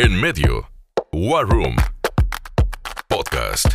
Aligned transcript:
En 0.00 0.14
medio, 0.14 0.70
War 1.12 1.44
Room 1.44 1.74
Podcast. 3.08 3.66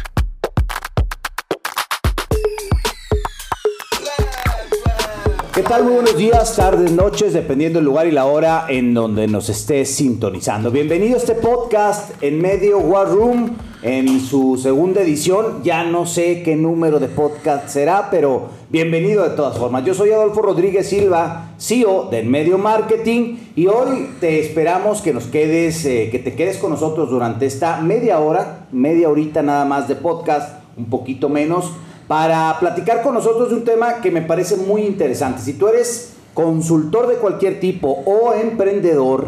¿Qué 5.53 5.63
tal? 5.63 5.83
Muy 5.83 5.95
buenos 5.95 6.17
días, 6.17 6.55
tardes, 6.55 6.93
noches, 6.93 7.33
dependiendo 7.33 7.79
del 7.79 7.87
lugar 7.87 8.07
y 8.07 8.11
la 8.11 8.23
hora 8.23 8.67
en 8.69 8.93
donde 8.93 9.27
nos 9.27 9.49
estés 9.49 9.93
sintonizando. 9.93 10.71
Bienvenido 10.71 11.15
a 11.15 11.17
este 11.17 11.35
podcast 11.35 12.11
en 12.23 12.41
medio 12.41 12.77
War 12.77 13.09
Room 13.09 13.57
en 13.83 14.21
su 14.21 14.57
segunda 14.57 15.01
edición. 15.01 15.61
Ya 15.63 15.83
no 15.83 16.05
sé 16.05 16.41
qué 16.41 16.55
número 16.55 16.99
de 16.99 17.09
podcast 17.09 17.67
será, 17.67 18.09
pero 18.09 18.47
bienvenido 18.69 19.23
de 19.23 19.35
todas 19.35 19.57
formas. 19.57 19.83
Yo 19.83 19.93
soy 19.93 20.11
Adolfo 20.11 20.41
Rodríguez 20.41 20.87
Silva, 20.87 21.51
CEO 21.59 22.07
de 22.09 22.23
Medio 22.23 22.57
Marketing 22.57 23.35
y 23.55 23.67
hoy 23.67 24.09
te 24.21 24.39
esperamos 24.39 25.01
que 25.01 25.13
nos 25.13 25.25
quedes, 25.25 25.85
eh, 25.85 26.07
que 26.11 26.19
te 26.19 26.33
quedes 26.33 26.57
con 26.57 26.71
nosotros 26.71 27.09
durante 27.09 27.45
esta 27.45 27.81
media 27.81 28.19
hora, 28.19 28.67
media 28.71 29.09
horita 29.09 29.41
nada 29.41 29.65
más 29.65 29.89
de 29.89 29.95
podcast, 29.95 30.61
un 30.77 30.85
poquito 30.85 31.27
menos 31.27 31.69
para 32.07 32.57
platicar 32.59 33.01
con 33.01 33.13
nosotros 33.13 33.49
de 33.49 33.55
un 33.55 33.63
tema 33.65 34.01
que 34.01 34.11
me 34.11 34.21
parece 34.21 34.55
muy 34.55 34.83
interesante. 34.83 35.41
Si 35.41 35.53
tú 35.53 35.67
eres 35.67 36.13
consultor 36.33 37.07
de 37.07 37.15
cualquier 37.15 37.59
tipo 37.59 38.01
o 38.05 38.33
emprendedor 38.33 39.27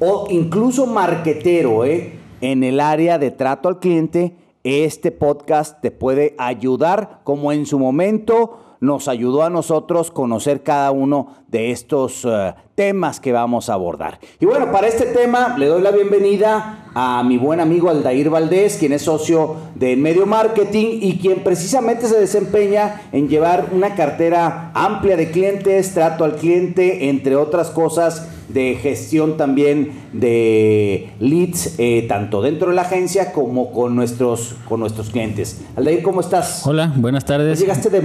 o 0.00 0.26
incluso 0.30 0.86
marquetero 0.86 1.84
¿eh? 1.84 2.21
En 2.42 2.64
el 2.64 2.80
área 2.80 3.18
de 3.18 3.30
trato 3.30 3.68
al 3.68 3.78
cliente, 3.78 4.36
este 4.64 5.12
podcast 5.12 5.80
te 5.80 5.92
puede 5.92 6.34
ayudar 6.38 7.20
como 7.22 7.52
en 7.52 7.66
su 7.66 7.78
momento 7.78 8.71
nos 8.82 9.06
ayudó 9.06 9.44
a 9.44 9.48
nosotros 9.48 10.10
conocer 10.10 10.64
cada 10.64 10.90
uno 10.90 11.36
de 11.46 11.70
estos 11.70 12.24
uh, 12.24 12.52
temas 12.74 13.20
que 13.20 13.30
vamos 13.30 13.70
a 13.70 13.74
abordar. 13.74 14.18
Y 14.40 14.44
bueno, 14.44 14.72
para 14.72 14.88
este 14.88 15.06
tema 15.06 15.56
le 15.56 15.66
doy 15.66 15.82
la 15.82 15.92
bienvenida 15.92 16.90
a 16.92 17.22
mi 17.22 17.38
buen 17.38 17.60
amigo 17.60 17.90
Aldair 17.90 18.28
Valdés, 18.28 18.78
quien 18.78 18.92
es 18.92 19.02
socio 19.02 19.54
de 19.76 19.94
Medio 19.94 20.26
Marketing 20.26 20.98
y 21.00 21.18
quien 21.18 21.44
precisamente 21.44 22.08
se 22.08 22.18
desempeña 22.18 23.02
en 23.12 23.28
llevar 23.28 23.68
una 23.72 23.94
cartera 23.94 24.72
amplia 24.74 25.16
de 25.16 25.30
clientes, 25.30 25.94
trato 25.94 26.24
al 26.24 26.34
cliente, 26.34 27.08
entre 27.08 27.36
otras 27.36 27.70
cosas 27.70 28.28
de 28.48 28.74
gestión 28.74 29.36
también 29.36 29.92
de 30.12 31.12
leads, 31.20 31.76
eh, 31.78 32.04
tanto 32.08 32.42
dentro 32.42 32.70
de 32.70 32.74
la 32.74 32.82
agencia 32.82 33.32
como 33.32 33.70
con 33.70 33.94
nuestros, 33.94 34.56
con 34.68 34.80
nuestros 34.80 35.10
clientes. 35.10 35.62
Aldair, 35.76 36.02
¿cómo 36.02 36.20
estás? 36.20 36.66
Hola, 36.66 36.92
buenas 36.96 37.24
tardes. 37.24 37.50
Pues 37.50 37.60
llegaste 37.60 37.88
de 37.88 38.00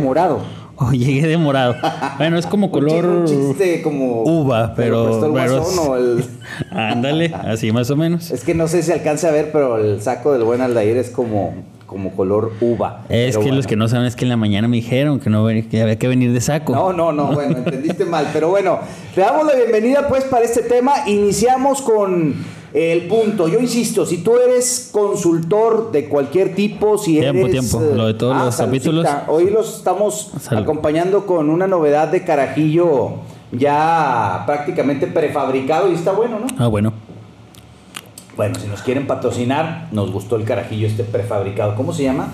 Oh, 0.80 0.92
llegué 0.92 1.28
de 1.28 1.38
morado. 1.38 1.76
Bueno, 2.18 2.38
es 2.38 2.46
como 2.46 2.72
color 2.72 3.06
un 3.06 3.26
chiste 3.26 3.82
como 3.82 4.22
uva, 4.22 4.74
pero, 4.76 5.06
el 5.08 5.20
pero 5.20 5.32
guasón 5.32 5.90
o 5.90 5.96
el... 5.98 6.24
ándale, 6.72 7.34
así 7.34 7.72
más 7.72 7.90
o 7.90 7.96
menos. 7.96 8.30
Es 8.30 8.44
que 8.44 8.54
no 8.54 8.68
sé 8.68 8.84
si 8.84 8.92
alcanza 8.92 9.30
a 9.30 9.32
ver, 9.32 9.52
pero 9.52 9.78
el 9.78 10.02
saco 10.02 10.34
del 10.34 10.44
buen 10.44 10.62
Aldair 10.62 10.98
es 10.98 11.10
como 11.10 11.56
como 11.88 12.12
color 12.12 12.52
uva. 12.60 13.06
Es 13.08 13.28
Pero 13.28 13.32
que 13.32 13.38
bueno. 13.46 13.56
los 13.56 13.66
que 13.66 13.78
no 13.78 13.88
saben 13.88 14.06
es 14.06 14.16
que 14.18 14.26
en 14.26 14.30
la 14.30 14.36
mañana 14.36 14.68
me 14.68 14.76
dijeron 14.76 15.22
que 15.22 15.30
no 15.30 15.48
que 15.48 15.82
había 15.82 15.98
que 15.98 16.10
venir 16.10 16.34
de 16.34 16.42
saco. 16.42 16.76
No, 16.76 16.92
no, 16.92 17.14
no, 17.14 17.32
bueno, 17.32 17.58
entendiste 17.58 18.04
mal. 18.04 18.28
Pero 18.34 18.50
bueno, 18.50 18.80
le 19.16 19.22
damos 19.22 19.48
la 19.48 19.56
bienvenida 19.56 20.08
pues 20.10 20.26
para 20.26 20.44
este 20.44 20.64
tema. 20.64 21.08
Iniciamos 21.08 21.82
con 21.82 22.36
el 22.74 23.08
punto. 23.08 23.48
Yo 23.48 23.60
insisto, 23.60 24.06
si 24.06 24.18
tú 24.20 24.38
eres 24.38 24.90
consultor 24.92 25.92
de 25.92 26.08
cualquier 26.10 26.54
tipo, 26.56 26.98
si 26.98 27.20
Tiempo, 27.20 27.48
eres... 27.48 27.52
tiempo. 27.70 27.82
eh, 27.82 27.96
Lo 27.96 28.08
de 28.08 28.14
todos 28.14 28.36
los 28.38 28.56
saludcita. 28.56 28.66
capítulos. 28.92 29.08
Hoy 29.28 29.50
los 29.50 29.78
estamos 29.78 30.32
Salud. 30.42 30.64
acompañando 30.64 31.26
con 31.26 31.50
una 31.50 31.68
novedad 31.68 32.08
de 32.10 32.24
carajillo 32.24 33.12
ya 33.52 34.44
prácticamente 34.46 35.08
prefabricado 35.08 35.90
y 35.90 35.96
está 35.96 36.12
bueno, 36.12 36.40
¿no? 36.40 36.48
Ah, 36.58 36.68
bueno. 36.68 36.94
Bueno, 38.36 38.56
si 38.60 38.68
nos 38.68 38.82
quieren 38.82 39.08
patrocinar, 39.08 39.88
nos 39.92 40.12
gustó 40.12 40.36
el 40.36 40.44
carajillo 40.44 40.86
este 40.88 41.04
prefabricado. 41.04 41.76
¿Cómo 41.76 41.92
se 41.94 42.04
llama? 42.04 42.34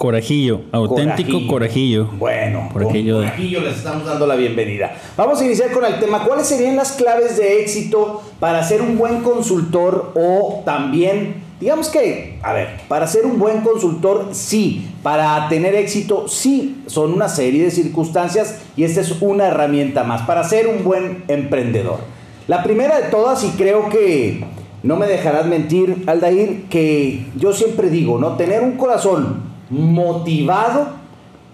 Corajillo, 0.00 0.62
auténtico 0.72 1.46
corajillo. 1.46 2.06
Bueno, 2.18 2.70
con 2.72 2.84
corajillo 2.84 3.60
les 3.60 3.76
estamos 3.76 4.06
dando 4.06 4.26
la 4.26 4.34
bienvenida. 4.34 4.96
Vamos 5.14 5.38
a 5.38 5.44
iniciar 5.44 5.72
con 5.72 5.84
el 5.84 6.00
tema. 6.00 6.24
¿Cuáles 6.24 6.46
serían 6.46 6.74
las 6.74 6.92
claves 6.92 7.36
de 7.36 7.60
éxito 7.60 8.22
para 8.38 8.64
ser 8.64 8.80
un 8.80 8.96
buen 8.96 9.20
consultor 9.20 10.12
o 10.14 10.62
también, 10.64 11.42
digamos 11.60 11.90
que, 11.90 12.38
a 12.42 12.54
ver, 12.54 12.80
para 12.88 13.06
ser 13.06 13.26
un 13.26 13.38
buen 13.38 13.60
consultor, 13.60 14.30
sí, 14.32 14.90
para 15.02 15.50
tener 15.50 15.74
éxito, 15.74 16.28
sí, 16.28 16.82
son 16.86 17.12
una 17.12 17.28
serie 17.28 17.64
de 17.64 17.70
circunstancias 17.70 18.58
y 18.78 18.84
esta 18.84 19.02
es 19.02 19.20
una 19.20 19.48
herramienta 19.48 20.02
más 20.02 20.22
para 20.22 20.44
ser 20.44 20.66
un 20.66 20.82
buen 20.82 21.24
emprendedor. 21.28 21.98
La 22.48 22.62
primera 22.62 22.98
de 22.98 23.10
todas, 23.10 23.44
y 23.44 23.50
creo 23.50 23.90
que 23.90 24.42
no 24.82 24.96
me 24.96 25.06
dejarás 25.06 25.44
mentir, 25.44 26.04
Aldair, 26.06 26.68
que 26.70 27.26
yo 27.36 27.52
siempre 27.52 27.90
digo, 27.90 28.18
¿no? 28.18 28.38
Tener 28.38 28.62
un 28.62 28.78
corazón 28.78 29.50
motivado 29.70 30.88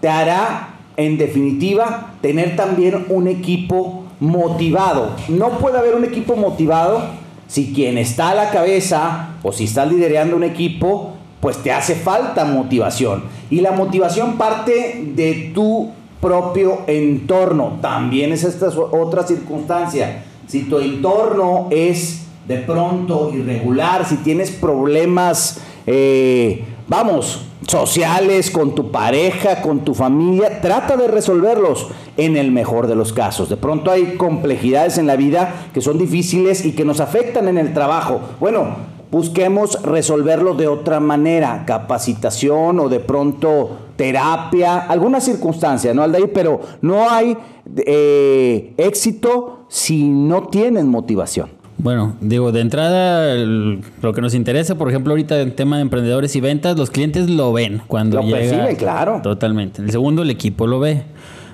te 0.01 0.09
hará, 0.09 0.75
en 0.97 1.17
definitiva, 1.17 2.13
tener 2.21 2.55
también 2.55 3.05
un 3.09 3.27
equipo 3.27 4.03
motivado. 4.19 5.11
No 5.29 5.59
puede 5.59 5.77
haber 5.77 5.95
un 5.95 6.03
equipo 6.03 6.35
motivado 6.35 7.01
si 7.47 7.73
quien 7.73 7.97
está 7.97 8.29
a 8.29 8.35
la 8.35 8.49
cabeza 8.49 9.29
o 9.43 9.51
si 9.51 9.65
estás 9.65 9.89
liderando 9.89 10.35
un 10.35 10.43
equipo, 10.43 11.13
pues 11.39 11.57
te 11.57 11.71
hace 11.71 11.95
falta 11.95 12.45
motivación. 12.45 13.23
Y 13.49 13.61
la 13.61 13.71
motivación 13.71 14.37
parte 14.37 15.11
de 15.15 15.51
tu 15.53 15.91
propio 16.19 16.79
entorno. 16.87 17.77
También 17.81 18.33
es 18.33 18.43
esta 18.43 18.67
otra 18.67 19.25
circunstancia. 19.25 20.23
Si 20.47 20.63
tu 20.63 20.79
entorno 20.79 21.67
es 21.69 22.23
de 22.47 22.57
pronto 22.57 23.31
irregular, 23.33 24.05
si 24.05 24.17
tienes 24.17 24.51
problemas, 24.51 25.59
eh, 25.85 26.63
vamos, 26.87 27.41
sociales 27.67 28.51
con 28.51 28.75
tu 28.75 28.91
pareja, 28.91 29.61
con 29.61 29.81
tu 29.81 29.93
familia, 29.93 30.61
trata 30.61 30.95
de 30.95 31.07
resolverlos 31.07 31.87
en 32.15 32.37
el 32.37 32.51
mejor 32.51 32.87
de 32.87 32.95
los 32.95 33.13
casos. 33.13 33.49
De 33.49 33.57
pronto 33.57 33.91
hay 33.91 34.15
complejidades 34.15 34.97
en 34.97 35.07
la 35.07 35.15
vida 35.15 35.53
que 35.73 35.81
son 35.81 35.97
difíciles 35.97 36.65
y 36.65 36.73
que 36.73 36.85
nos 36.85 36.99
afectan 36.99 37.47
en 37.47 37.57
el 37.57 37.73
trabajo. 37.73 38.21
Bueno, 38.39 38.75
busquemos 39.11 39.81
resolverlo 39.83 40.53
de 40.53 40.67
otra 40.67 40.99
manera, 40.99 41.63
capacitación 41.65 42.79
o 42.79 42.89
de 42.89 42.99
pronto 42.99 43.77
terapia, 43.95 44.77
alguna 44.79 45.19
circunstancia, 45.19 45.93
¿no, 45.93 46.03
Aldair? 46.03 46.31
Pero 46.33 46.61
no 46.81 47.09
hay 47.09 47.37
eh, 47.77 48.73
éxito 48.77 49.65
si 49.67 50.07
no 50.07 50.47
tienes 50.47 50.85
motivación. 50.85 51.56
Bueno, 51.79 52.15
digo, 52.21 52.51
de 52.51 52.61
entrada, 52.61 53.31
el- 53.33 53.81
lo 54.01 54.13
que 54.13 54.21
nos 54.21 54.33
interesa, 54.33 54.75
por 54.75 54.89
ejemplo, 54.89 55.11
ahorita 55.13 55.39
en 55.41 55.55
tema 55.55 55.75
de 55.75 55.83
emprendedores 55.83 56.35
y 56.35 56.41
ventas, 56.41 56.75
los 56.77 56.89
clientes 56.89 57.29
lo 57.29 57.53
ven 57.53 57.81
cuando 57.87 58.17
Lo 58.17 58.23
llega. 58.23 58.37
perciben, 58.37 58.75
claro. 58.77 59.19
Totalmente. 59.21 59.81
El 59.83 59.91
segundo, 59.91 60.23
el 60.23 60.31
equipo 60.31 60.65
lo 60.65 60.79
ve. 60.79 61.03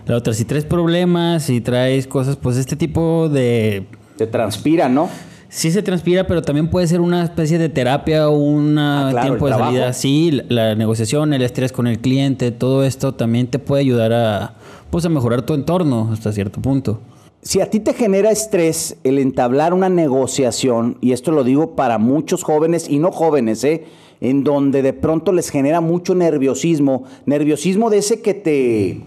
La 0.06 0.16
otra, 0.18 0.34
si 0.34 0.46
traes 0.46 0.64
problemas, 0.66 1.44
si 1.44 1.60
traes 1.62 2.08
cosas, 2.08 2.36
pues 2.38 2.58
este 2.58 2.76
tipo 2.76 3.28
de 3.30 3.86
Te 4.18 4.28
transpira, 4.28 4.88
¿no? 4.90 5.10
Sí 5.50 5.72
se 5.72 5.84
transpira, 5.84 6.26
pero 6.26 6.42
también 6.42 6.68
puede 6.70 6.88
ser 6.88 7.00
una 7.00 7.24
especie 7.24 7.58
de 7.60 7.70
terapia 7.70 8.28
o 8.30 8.38
un 8.38 8.78
Ah, 8.80 9.10
claro, 9.12 9.28
tiempo 9.28 9.48
de 9.48 9.54
salida. 9.54 9.94
Sí, 9.94 10.32
la, 10.32 10.70
la 10.70 10.76
negociación, 10.76 11.34
el 11.34 11.42
estrés 11.42 11.72
con 11.72 11.86
el 11.86 12.00
cliente, 12.00 12.52
todo 12.52 12.84
esto 12.86 13.14
también 13.14 13.48
te 13.48 13.60
puede 13.60 13.82
ayudar 13.82 14.14
a, 14.14 14.54
pues, 14.90 15.06
a 15.06 15.10
mejorar 15.10 15.44
tu 15.44 15.54
entorno 15.54 16.10
hasta 16.12 16.32
cierto 16.32 16.60
punto. 16.62 17.02
Si 17.44 17.60
a 17.60 17.70
ti 17.70 17.82
te 17.82 17.94
genera 17.94 18.32
estrés 18.32 18.96
el 19.04 19.20
entablar 19.20 19.74
una 19.74 19.90
negociación, 19.90 20.98
y 21.02 21.12
esto 21.12 21.32
lo 21.34 21.44
digo 21.44 21.76
para 21.76 21.98
muchos 21.98 22.42
jóvenes 22.42 22.90
y 22.90 23.00
no 23.00 23.12
jóvenes, 23.12 23.66
¿eh? 23.66 23.84
en 24.22 24.46
donde 24.46 24.82
de 24.82 24.94
pronto 24.94 25.34
les 25.34 25.50
genera 25.50 25.82
mucho 25.82 26.16
nerviosismo, 26.16 27.04
nerviosismo 27.26 27.90
de 27.90 27.98
ese 27.98 28.22
que 28.22 28.34
te, 28.34 29.02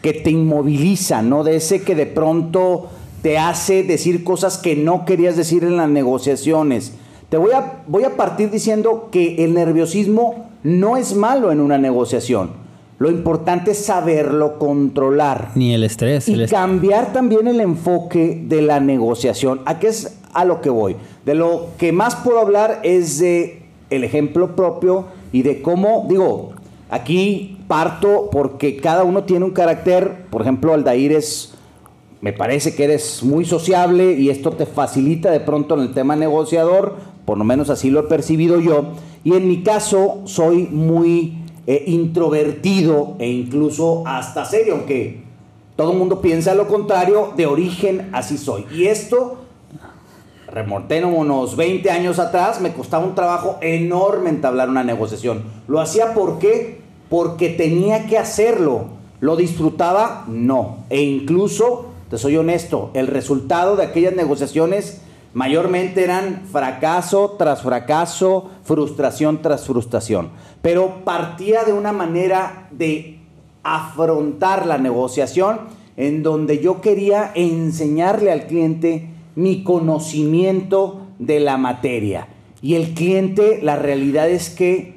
que 0.00 0.14
te 0.14 0.30
inmoviliza, 0.30 1.20
¿no? 1.20 1.44
De 1.44 1.56
ese 1.56 1.82
que 1.82 1.94
de 1.94 2.06
pronto 2.06 2.88
te 3.20 3.36
hace 3.36 3.82
decir 3.82 4.24
cosas 4.24 4.56
que 4.56 4.74
no 4.74 5.04
querías 5.04 5.36
decir 5.36 5.62
en 5.62 5.76
las 5.76 5.90
negociaciones. 5.90 6.94
Te 7.28 7.36
voy 7.36 7.52
a, 7.52 7.82
voy 7.86 8.04
a 8.04 8.16
partir 8.16 8.50
diciendo 8.50 9.08
que 9.12 9.44
el 9.44 9.52
nerviosismo 9.52 10.48
no 10.62 10.96
es 10.96 11.14
malo 11.14 11.52
en 11.52 11.60
una 11.60 11.76
negociación. 11.76 12.65
Lo 12.98 13.10
importante 13.10 13.72
es 13.72 13.84
saberlo 13.84 14.58
controlar. 14.58 15.50
Ni 15.54 15.74
el 15.74 15.84
estrés. 15.84 16.28
Y 16.28 16.34
el 16.34 16.48
cambiar 16.48 17.12
también 17.12 17.46
el 17.46 17.60
enfoque 17.60 18.42
de 18.46 18.62
la 18.62 18.80
negociación. 18.80 19.60
¿A 19.66 19.78
qué 19.78 19.88
es 19.88 20.18
a 20.32 20.44
lo 20.44 20.62
que 20.62 20.70
voy? 20.70 20.96
De 21.24 21.34
lo 21.34 21.68
que 21.76 21.92
más 21.92 22.16
puedo 22.16 22.38
hablar 22.40 22.80
es 22.84 23.18
de 23.18 23.62
el 23.90 24.02
ejemplo 24.02 24.56
propio 24.56 25.06
y 25.30 25.42
de 25.42 25.60
cómo, 25.60 26.06
digo, 26.08 26.52
aquí 26.88 27.58
parto 27.68 28.30
porque 28.32 28.76
cada 28.76 29.04
uno 29.04 29.24
tiene 29.24 29.44
un 29.44 29.50
carácter, 29.50 30.26
por 30.30 30.42
ejemplo, 30.42 30.72
Aldair 30.72 31.12
es, 31.12 31.54
me 32.20 32.32
parece 32.32 32.74
que 32.74 32.84
eres 32.84 33.22
muy 33.22 33.44
sociable 33.44 34.12
y 34.12 34.30
esto 34.30 34.52
te 34.52 34.66
facilita 34.66 35.30
de 35.30 35.40
pronto 35.40 35.74
en 35.74 35.80
el 35.80 35.92
tema 35.92 36.16
negociador, 36.16 36.96
por 37.24 37.36
lo 37.36 37.44
menos 37.44 37.70
así 37.70 37.90
lo 37.90 38.00
he 38.00 38.04
percibido 38.04 38.60
yo, 38.60 38.92
y 39.24 39.34
en 39.34 39.48
mi 39.48 39.62
caso 39.62 40.22
soy 40.24 40.68
muy 40.70 41.36
introvertido 41.86 43.16
e 43.18 43.28
incluso 43.28 44.02
hasta 44.06 44.44
serio, 44.44 44.74
aunque 44.74 45.22
todo 45.74 45.92
el 45.92 45.98
mundo 45.98 46.20
piensa 46.20 46.54
lo 46.54 46.68
contrario, 46.68 47.32
de 47.36 47.46
origen 47.46 48.08
así 48.12 48.38
soy. 48.38 48.66
Y 48.72 48.86
esto 48.86 49.38
remontémonos 50.48 51.56
20 51.56 51.90
años 51.90 52.18
atrás, 52.18 52.60
me 52.60 52.72
costaba 52.72 53.04
un 53.04 53.14
trabajo 53.14 53.58
enorme 53.60 54.30
entablar 54.30 54.70
una 54.70 54.84
negociación. 54.84 55.42
¿Lo 55.68 55.80
hacía? 55.80 56.14
Porque 56.14 57.48
tenía 57.50 58.06
que 58.06 58.16
hacerlo. 58.16 58.86
¿Lo 59.20 59.36
disfrutaba? 59.36 60.24
No. 60.28 60.78
E 60.88 61.02
incluso, 61.02 61.86
te 62.08 62.16
soy 62.16 62.36
honesto, 62.36 62.90
el 62.94 63.06
resultado 63.06 63.76
de 63.76 63.84
aquellas 63.84 64.14
negociaciones 64.14 65.02
mayormente 65.36 66.02
eran 66.02 66.46
fracaso 66.50 67.36
tras 67.38 67.60
fracaso, 67.60 68.52
frustración 68.64 69.42
tras 69.42 69.66
frustración. 69.66 70.30
Pero 70.62 71.04
partía 71.04 71.62
de 71.64 71.74
una 71.74 71.92
manera 71.92 72.68
de 72.70 73.18
afrontar 73.62 74.64
la 74.64 74.78
negociación 74.78 75.58
en 75.98 76.22
donde 76.22 76.60
yo 76.60 76.80
quería 76.80 77.32
enseñarle 77.34 78.32
al 78.32 78.46
cliente 78.46 79.10
mi 79.34 79.62
conocimiento 79.62 81.02
de 81.18 81.40
la 81.40 81.58
materia. 81.58 82.28
Y 82.62 82.76
el 82.76 82.94
cliente, 82.94 83.60
la 83.62 83.76
realidad 83.76 84.30
es 84.30 84.48
que, 84.48 84.94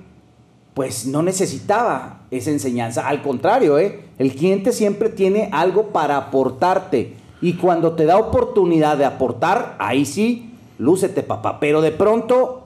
pues 0.74 1.06
no 1.06 1.22
necesitaba 1.22 2.22
esa 2.32 2.52
enseñanza. 2.52 3.10
Al 3.10 3.22
contrario, 3.22 3.78
¿eh? 3.78 4.06
el 4.18 4.34
cliente 4.34 4.72
siempre 4.72 5.10
tiene 5.10 5.50
algo 5.52 5.88
para 5.88 6.16
aportarte. 6.16 7.16
Y 7.42 7.54
cuando 7.54 7.94
te 7.94 8.06
da 8.06 8.18
oportunidad 8.18 8.98
de 8.98 9.06
aportar, 9.06 9.76
ahí 9.80 10.06
sí, 10.06 10.52
lúcete, 10.78 11.24
papá. 11.24 11.60
Pero 11.60 11.82
de 11.82 11.92
pronto 11.92 12.64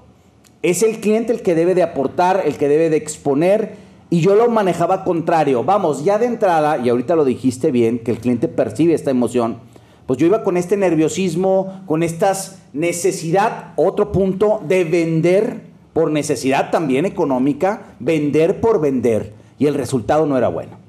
es 0.62 0.84
el 0.84 1.00
cliente 1.00 1.34
el 1.34 1.42
que 1.42 1.56
debe 1.56 1.76
de 1.76 1.84
aportar, 1.84 2.44
el 2.46 2.58
que 2.58 2.68
debe 2.68 2.90
de 2.90 2.98
exponer. 2.98 3.76
Y 4.10 4.22
yo 4.22 4.36
lo 4.36 4.50
manejaba 4.50 5.04
contrario. 5.04 5.64
Vamos, 5.64 6.04
ya 6.04 6.18
de 6.18 6.26
entrada, 6.26 6.78
y 6.78 6.90
ahorita 6.90 7.16
lo 7.16 7.26
dijiste 7.26 7.72
bien, 7.72 8.00
que 8.00 8.12
el 8.12 8.20
cliente 8.20 8.48
percibe 8.48 8.94
esta 8.94 9.12
emoción 9.12 9.58
pues 10.06 10.20
yo 10.20 10.26
iba 10.26 10.44
con 10.44 10.58
este 10.58 10.76
nerviosismo, 10.76 11.82
con 11.86 12.04
esta 12.04 12.34
necesidad, 12.74 13.74
otro 13.78 14.12
punto, 14.12 14.62
de 14.68 14.84
vender 14.84 15.62
por 15.94 16.12
necesidad 16.12 16.72
también 16.72 17.06
económica, 17.06 17.96
vender 18.00 18.60
por 18.60 18.82
vender. 18.82 19.34
Y 19.60 19.68
el 19.68 19.76
resultado 19.76 20.26
no 20.26 20.38
era 20.38 20.50
bueno. 20.50 20.83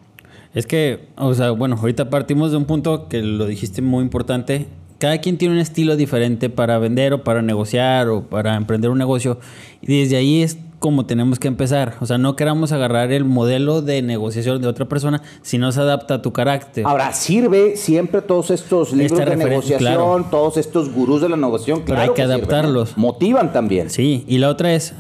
Es 0.55 0.67
que, 0.67 1.09
o 1.17 1.35
sea, 1.35 1.51
bueno, 1.51 1.77
ahorita 1.81 2.11
partimos 2.11 2.53
de 2.53 2.57
un 2.57 2.65
punto 2.65 3.09
que 3.09 3.23
lo 3.23 3.47
dijiste 3.47 3.83
muy 3.83 4.03
importante. 4.03 4.67
Cada 4.99 5.19
quien 5.19 5.37
tiene 5.37 5.55
un 5.55 5.61
estilo 5.61 5.97
diferente 5.97 6.49
para 6.49 6.79
vender 6.79 7.13
o 7.13 7.25
para 7.25 7.43
negociar 7.43 8.09
o 8.09 8.23
para 8.23 8.55
emprender 8.55 8.91
un 8.91 8.99
negocio. 8.99 9.41
Y 9.83 10.01
desde 10.01 10.17
ahí 10.17 10.43
es 10.43 10.57
como 10.85 11.07
tenemos 11.07 11.39
que 11.39 11.49
empezar. 11.49 11.95
O 12.01 12.07
sea, 12.07 12.19
no 12.19 12.37
queramos 12.37 12.71
agarrar 12.71 13.11
el 13.11 13.25
modelo 13.25 13.81
de 13.81 14.03
negociación 14.03 14.61
de 14.61 14.69
otra 14.69 14.85
persona 14.85 15.23
si 15.41 15.57
no 15.57 15.73
se 15.73 15.81
adapta 15.81 16.15
a 16.17 16.23
tu 16.23 16.35
carácter. 16.35 16.85
Ahora, 16.87 17.13
sirve 17.15 17.77
siempre 17.77 18.21
todos 18.21 18.51
estos 18.51 18.93
libros 18.93 19.19
de 19.19 19.35
negociación, 19.35 20.31
todos 20.31 20.59
estos 20.59 20.93
gurús 20.93 21.23
de 21.23 21.31
la 21.31 21.39
negociación. 21.39 21.85
Pero 21.87 21.99
hay 21.99 22.11
que, 22.11 22.21
adaptarlos. 22.21 22.99
Motivan 22.99 23.51
también. 23.51 23.89
Sí, 23.89 24.25
y 24.29 24.37
la 24.37 24.51
otra 24.51 24.75
es, 24.75 24.93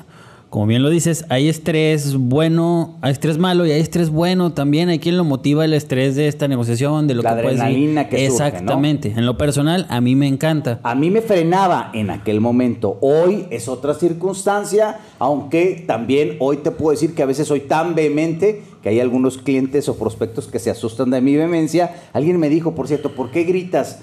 como 0.55 0.69
bien 0.69 0.85
lo 0.85 0.89
dices, 0.89 1.25
hay 1.31 1.49
estrés 1.49 2.15
bueno, 2.15 2.95
hay 3.01 3.11
estrés 3.11 3.39
malo 3.39 3.67
y 3.67 3.73
hay 3.73 3.81
estrés 3.81 4.11
bueno 4.11 4.53
también. 4.53 4.89
Hay 4.89 5.01
quien 5.01 5.17
lo 5.17 5.25
motiva 5.25 5.65
el 5.65 5.75
estrés 5.75 6.15
de 6.15 6.29
esta 6.29 6.47
negociación, 6.47 7.09
de 7.09 7.15
lo 7.15 7.23
que 7.23 7.29
adrenalina 7.29 8.09
que 8.09 8.25
Exactamente. 8.25 9.15
En 9.17 9.27
lo 9.27 9.37
personal, 9.37 9.85
a 9.91 10.01
mí 10.01 10.15
me 10.15 10.29
encanta. 10.29 10.79
A 10.85 10.95
mí 10.95 11.11
me 11.11 11.23
frenaba 11.23 11.91
en 11.93 12.11
aquel 12.11 12.41
momento. 12.41 12.99
Hoy 13.01 13.47
es 13.51 13.67
otra 13.67 13.95
circunstancia, 13.95 15.01
aunque 15.19 15.83
también 15.89 16.37
hoy 16.39 16.59
te 16.59 16.71
puedo 16.71 16.93
decir 16.93 17.17
que 17.17 17.25
a 17.25 17.27
veces 17.27 17.49
soy 17.49 17.63
tan 17.63 17.97
vehemente 17.97 18.63
que 18.81 18.91
hay 18.91 19.01
algunos 19.01 19.39
clientes 19.39 19.89
o 19.89 19.99
prospectos 19.99 20.47
que 20.47 20.61
se 20.61 20.71
asustan 20.71 21.11
de 21.11 21.21
mi 21.21 21.35
vehemencia. 21.35 21.97
Alguien 22.13 22.39
me 22.39 22.49
dijo, 22.49 22.77
por 22.77 22.87
cierto, 22.87 23.11
¿por 23.17 23.33
qué 23.33 23.43
gritas? 23.43 23.99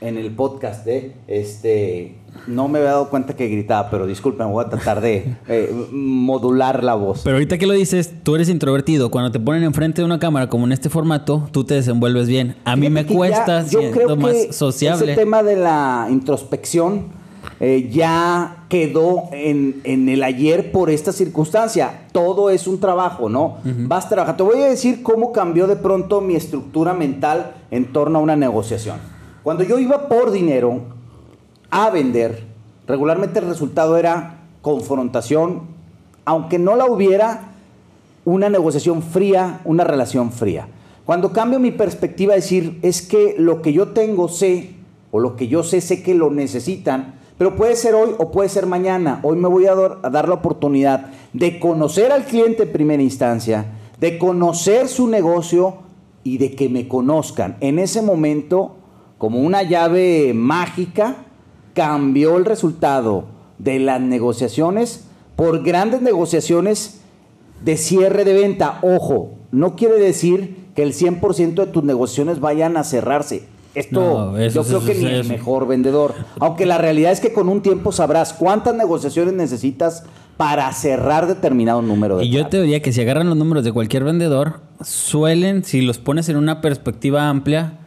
En 0.00 0.16
el 0.16 0.30
podcast 0.34 0.84
de 0.84 1.14
este 1.26 2.16
no 2.46 2.68
me 2.68 2.78
había 2.78 2.92
dado 2.92 3.10
cuenta 3.10 3.34
que 3.34 3.48
gritaba, 3.48 3.90
pero 3.90 4.06
disculpen, 4.06 4.50
voy 4.50 4.64
a 4.64 4.68
tratar 4.68 5.00
de 5.00 5.36
eh, 5.48 5.88
modular 5.92 6.82
la 6.82 6.94
voz. 6.94 7.22
Pero 7.24 7.36
ahorita 7.36 7.58
que 7.58 7.66
lo 7.66 7.74
dices, 7.74 8.12
tú 8.22 8.34
eres 8.34 8.48
introvertido. 8.48 9.10
Cuando 9.10 9.30
te 9.30 9.40
ponen 9.40 9.64
enfrente 9.64 10.00
de 10.00 10.06
una 10.06 10.18
cámara 10.18 10.48
como 10.48 10.64
en 10.66 10.72
este 10.72 10.88
formato, 10.88 11.48
tú 11.52 11.64
te 11.64 11.74
desenvuelves 11.74 12.28
bien. 12.28 12.56
A 12.64 12.76
mí 12.76 12.88
me 12.88 13.06
cuesta 13.06 13.66
yo 13.66 13.90
creo 13.90 14.16
más 14.16 14.32
que 14.32 14.52
sociable. 14.52 15.12
Ese 15.12 15.20
tema 15.20 15.42
de 15.42 15.56
la 15.56 16.06
introspección 16.10 17.06
eh, 17.58 17.90
ya 17.92 18.64
quedó 18.68 19.28
en, 19.32 19.80
en, 19.84 20.08
el 20.08 20.22
ayer 20.22 20.72
por 20.72 20.90
esta 20.90 21.12
circunstancia. 21.12 22.06
Todo 22.12 22.50
es 22.50 22.66
un 22.66 22.80
trabajo, 22.80 23.28
¿no? 23.28 23.58
Vas 23.64 24.08
trabajando. 24.08 24.44
Te 24.44 24.50
voy 24.54 24.62
a 24.62 24.66
decir 24.68 25.02
cómo 25.02 25.32
cambió 25.32 25.66
de 25.66 25.76
pronto 25.76 26.20
mi 26.20 26.36
estructura 26.36 26.94
mental 26.94 27.54
en 27.70 27.92
torno 27.92 28.18
a 28.18 28.22
una 28.22 28.36
negociación. 28.36 28.96
Cuando 29.42 29.64
yo 29.64 29.78
iba 29.78 30.08
por 30.08 30.30
dinero 30.30 30.80
a 31.70 31.88
vender, 31.90 32.44
regularmente 32.86 33.38
el 33.38 33.46
resultado 33.46 33.96
era 33.96 34.40
confrontación, 34.60 35.62
aunque 36.24 36.58
no 36.58 36.76
la 36.76 36.86
hubiera, 36.86 37.52
una 38.24 38.50
negociación 38.50 39.02
fría, 39.02 39.60
una 39.64 39.84
relación 39.84 40.30
fría. 40.30 40.68
Cuando 41.06 41.32
cambio 41.32 41.58
mi 41.58 41.70
perspectiva, 41.70 42.34
decir, 42.34 42.78
es 42.82 43.02
que 43.02 43.34
lo 43.38 43.62
que 43.62 43.72
yo 43.72 43.88
tengo 43.88 44.28
sé, 44.28 44.74
o 45.10 45.18
lo 45.18 45.36
que 45.36 45.48
yo 45.48 45.62
sé, 45.62 45.80
sé 45.80 46.02
que 46.02 46.14
lo 46.14 46.30
necesitan, 46.30 47.14
pero 47.38 47.56
puede 47.56 47.74
ser 47.74 47.94
hoy 47.94 48.10
o 48.18 48.30
puede 48.30 48.50
ser 48.50 48.66
mañana. 48.66 49.20
Hoy 49.22 49.38
me 49.38 49.48
voy 49.48 49.66
a 49.66 49.74
dar, 49.74 50.28
la 50.28 50.34
oportunidad 50.34 51.06
de 51.32 51.58
conocer 51.58 52.12
al 52.12 52.24
cliente 52.24 52.64
en 52.64 52.72
primera 52.72 53.02
instancia, 53.02 53.64
de 53.98 54.18
conocer 54.18 54.88
su 54.88 55.08
negocio 55.08 55.78
y 56.22 56.36
de 56.36 56.54
que 56.54 56.68
me 56.68 56.86
conozcan. 56.86 57.56
En 57.60 57.78
ese 57.78 58.02
momento 58.02 58.76
como 59.20 59.40
una 59.40 59.62
llave 59.62 60.32
mágica, 60.34 61.26
cambió 61.74 62.38
el 62.38 62.46
resultado 62.46 63.26
de 63.58 63.78
las 63.78 64.00
negociaciones 64.00 65.04
por 65.36 65.62
grandes 65.62 66.00
negociaciones 66.00 67.02
de 67.62 67.76
cierre 67.76 68.24
de 68.24 68.32
venta. 68.32 68.78
Ojo, 68.80 69.34
no 69.52 69.76
quiere 69.76 69.98
decir 69.98 70.70
que 70.74 70.82
el 70.82 70.94
100% 70.94 71.54
de 71.54 71.66
tus 71.66 71.84
negociaciones 71.84 72.40
vayan 72.40 72.78
a 72.78 72.82
cerrarse. 72.82 73.44
Esto 73.74 74.38
yo 74.38 74.64
creo 74.64 74.84
que 74.86 74.94
ni 74.94 75.04
el 75.04 75.28
mejor 75.28 75.68
vendedor. 75.68 76.14
Aunque 76.38 76.64
la 76.64 76.78
realidad 76.78 77.12
es 77.12 77.20
que 77.20 77.34
con 77.34 77.50
un 77.50 77.60
tiempo 77.60 77.92
sabrás 77.92 78.32
cuántas 78.32 78.74
negociaciones 78.74 79.34
necesitas 79.34 80.04
para 80.38 80.72
cerrar 80.72 81.26
determinado 81.26 81.82
número 81.82 82.16
de 82.16 82.24
Y 82.24 82.30
yo 82.30 82.46
te 82.46 82.62
diría 82.62 82.80
que 82.80 82.90
si 82.90 83.02
agarran 83.02 83.28
los 83.28 83.36
números 83.36 83.64
de 83.64 83.72
cualquier 83.72 84.02
vendedor, 84.02 84.60
suelen, 84.82 85.62
si 85.62 85.82
los 85.82 85.98
pones 85.98 86.30
en 86.30 86.36
una 86.36 86.62
perspectiva 86.62 87.28
amplia, 87.28 87.79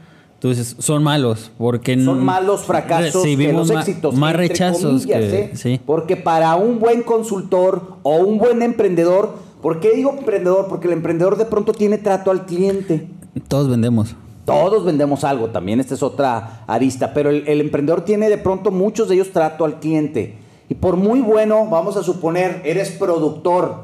entonces, 0.43 0.75
son 0.79 1.03
malos, 1.03 1.51
porque... 1.57 1.97
Son 2.03 2.21
malos 2.21 2.63
fracasos 2.65 3.23
que 3.23 3.53
los 3.53 3.69
éxitos. 3.69 4.13
Más 4.13 4.35
rechazos. 4.35 5.05
¿eh? 5.07 5.79
Porque 5.85 6.17
para 6.17 6.57
un 6.57 6.79
buen 6.79 7.01
consultor 7.03 7.99
o 8.03 8.17
un 8.17 8.39
buen 8.39 8.61
emprendedor, 8.61 9.35
¿por 9.61 9.79
qué 9.79 9.95
digo 9.95 10.13
emprendedor? 10.19 10.67
Porque 10.67 10.87
el 10.87 10.93
emprendedor 10.95 11.37
de 11.37 11.45
pronto 11.45 11.71
tiene 11.71 11.97
trato 11.97 12.29
al 12.29 12.45
cliente. 12.45 13.07
Todos 13.47 13.69
vendemos. 13.69 14.17
Todos 14.43 14.83
vendemos 14.83 15.23
algo, 15.23 15.47
también 15.47 15.79
esta 15.79 15.93
es 15.93 16.03
otra 16.03 16.65
arista, 16.67 17.13
pero 17.13 17.29
el, 17.29 17.47
el 17.47 17.61
emprendedor 17.61 18.01
tiene 18.03 18.27
de 18.27 18.37
pronto 18.37 18.69
muchos 18.69 19.07
de 19.07 19.15
ellos 19.15 19.31
trato 19.31 19.63
al 19.63 19.79
cliente. 19.79 20.35
Y 20.67 20.73
por 20.73 20.97
muy 20.97 21.21
bueno, 21.21 21.67
vamos 21.67 21.95
a 21.95 22.03
suponer, 22.03 22.61
eres 22.65 22.91
productor 22.91 23.83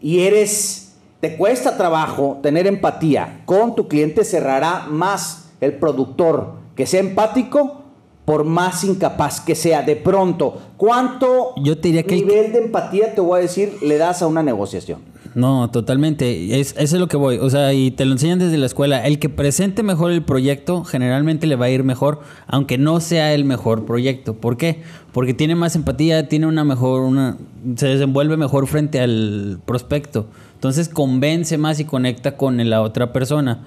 y 0.00 0.22
eres, 0.22 0.94
te 1.20 1.36
cuesta 1.36 1.76
trabajo 1.76 2.40
tener 2.42 2.66
empatía 2.66 3.42
con 3.44 3.76
tu 3.76 3.86
cliente, 3.86 4.24
cerrará 4.24 4.88
más 4.90 5.41
el 5.62 5.74
productor 5.74 6.54
que 6.74 6.86
sea 6.86 7.00
empático, 7.00 7.82
por 8.24 8.44
más 8.44 8.84
incapaz 8.84 9.40
que 9.40 9.54
sea, 9.54 9.82
de 9.82 9.96
pronto, 9.96 10.60
¿cuánto 10.76 11.54
Yo 11.62 11.78
te 11.78 11.88
diría 11.88 12.02
que 12.02 12.16
nivel 12.16 12.52
de 12.52 12.58
empatía, 12.58 13.14
te 13.14 13.20
voy 13.20 13.38
a 13.38 13.42
decir, 13.42 13.78
le 13.82 13.96
das 13.96 14.22
a 14.22 14.26
una 14.26 14.42
negociación? 14.42 15.00
No, 15.34 15.70
totalmente. 15.70 16.60
Es, 16.60 16.72
eso 16.72 16.96
es 16.96 17.00
lo 17.00 17.08
que 17.08 17.16
voy. 17.16 17.38
O 17.38 17.48
sea, 17.48 17.72
y 17.72 17.90
te 17.90 18.04
lo 18.04 18.12
enseñan 18.12 18.38
desde 18.38 18.58
la 18.58 18.66
escuela. 18.66 19.06
El 19.06 19.18
que 19.18 19.30
presente 19.30 19.82
mejor 19.82 20.10
el 20.10 20.22
proyecto, 20.22 20.84
generalmente 20.84 21.46
le 21.46 21.56
va 21.56 21.66
a 21.66 21.70
ir 21.70 21.84
mejor, 21.84 22.20
aunque 22.46 22.76
no 22.76 23.00
sea 23.00 23.32
el 23.32 23.44
mejor 23.44 23.86
proyecto. 23.86 24.34
¿Por 24.34 24.58
qué? 24.58 24.82
Porque 25.12 25.32
tiene 25.32 25.54
más 25.54 25.74
empatía, 25.74 26.28
tiene 26.28 26.46
una 26.46 26.64
mejor, 26.64 27.02
una, 27.02 27.38
se 27.76 27.86
desenvuelve 27.86 28.36
mejor 28.36 28.66
frente 28.66 29.00
al 29.00 29.60
prospecto. 29.64 30.26
Entonces 30.54 30.88
convence 30.90 31.56
más 31.56 31.80
y 31.80 31.86
conecta 31.86 32.36
con 32.36 32.68
la 32.68 32.82
otra 32.82 33.12
persona 33.12 33.62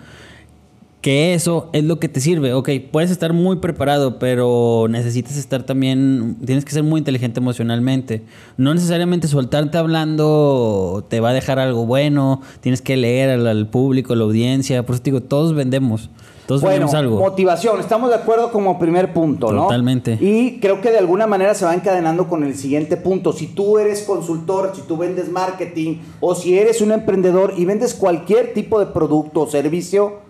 que 1.06 1.36
eso 1.36 1.70
es 1.72 1.84
lo 1.84 2.00
que 2.00 2.10
te 2.10 2.20
sirve. 2.20 2.56
Ok, 2.56 2.68
puedes 2.92 3.12
estar 3.12 3.32
muy 3.32 3.58
preparado, 3.58 4.18
pero 4.18 4.88
necesitas 4.90 5.38
estar 5.38 5.62
también, 5.62 6.36
tienes 6.44 6.66
que 6.66 6.72
ser 6.72 6.82
muy 6.82 6.98
inteligente 6.98 7.40
emocionalmente. 7.40 8.24
No 8.58 8.74
necesariamente 8.74 9.28
soltarte 9.28 9.78
hablando 9.78 11.06
te 11.08 11.20
va 11.20 11.30
a 11.30 11.34
dejar 11.34 11.60
algo 11.60 11.86
bueno, 11.86 12.42
tienes 12.60 12.82
que 12.82 12.98
leer 12.98 13.30
al, 13.30 13.68
público, 13.68 14.16
la 14.16 14.24
audiencia. 14.24 14.84
Por 14.84 14.96
eso 14.96 15.04
te 15.04 15.12
digo, 15.12 15.22
todos 15.22 15.54
vendemos. 15.54 16.10
Todos 16.48 16.64
vendemos 16.64 16.96
algo. 16.96 17.20
Motivación, 17.20 17.80
estamos 17.80 18.10
de 18.10 18.16
acuerdo 18.16 18.52
como 18.52 18.80
primer 18.80 19.14
punto, 19.14 19.52
¿no? 19.52 19.64
Totalmente. 19.66 20.18
Y 20.20 20.60
creo 20.60 20.82
que 20.82 20.90
de 20.90 20.98
alguna 20.98 21.28
manera 21.28 21.54
se 21.54 21.66
va 21.66 21.76
encadenando 21.76 22.28
con 22.28 22.44
el 22.44 22.56
siguiente 22.56 22.98
punto. 22.98 23.32
Si 23.32 23.46
tú 23.46 23.78
eres 23.78 24.02
consultor, 24.02 24.72
si 24.74 24.82
tú 24.82 24.98
vendes 24.98 25.30
marketing 25.30 25.98
o 26.20 26.34
si 26.34 26.58
eres 26.58 26.82
un 26.82 26.92
emprendedor 26.92 27.54
y 27.56 27.66
vendes 27.66 27.94
cualquier 27.94 28.56
tipo 28.56 28.80
de 28.80 28.88
producto 28.88 29.42
o 29.42 29.48
servicio, 29.48 30.25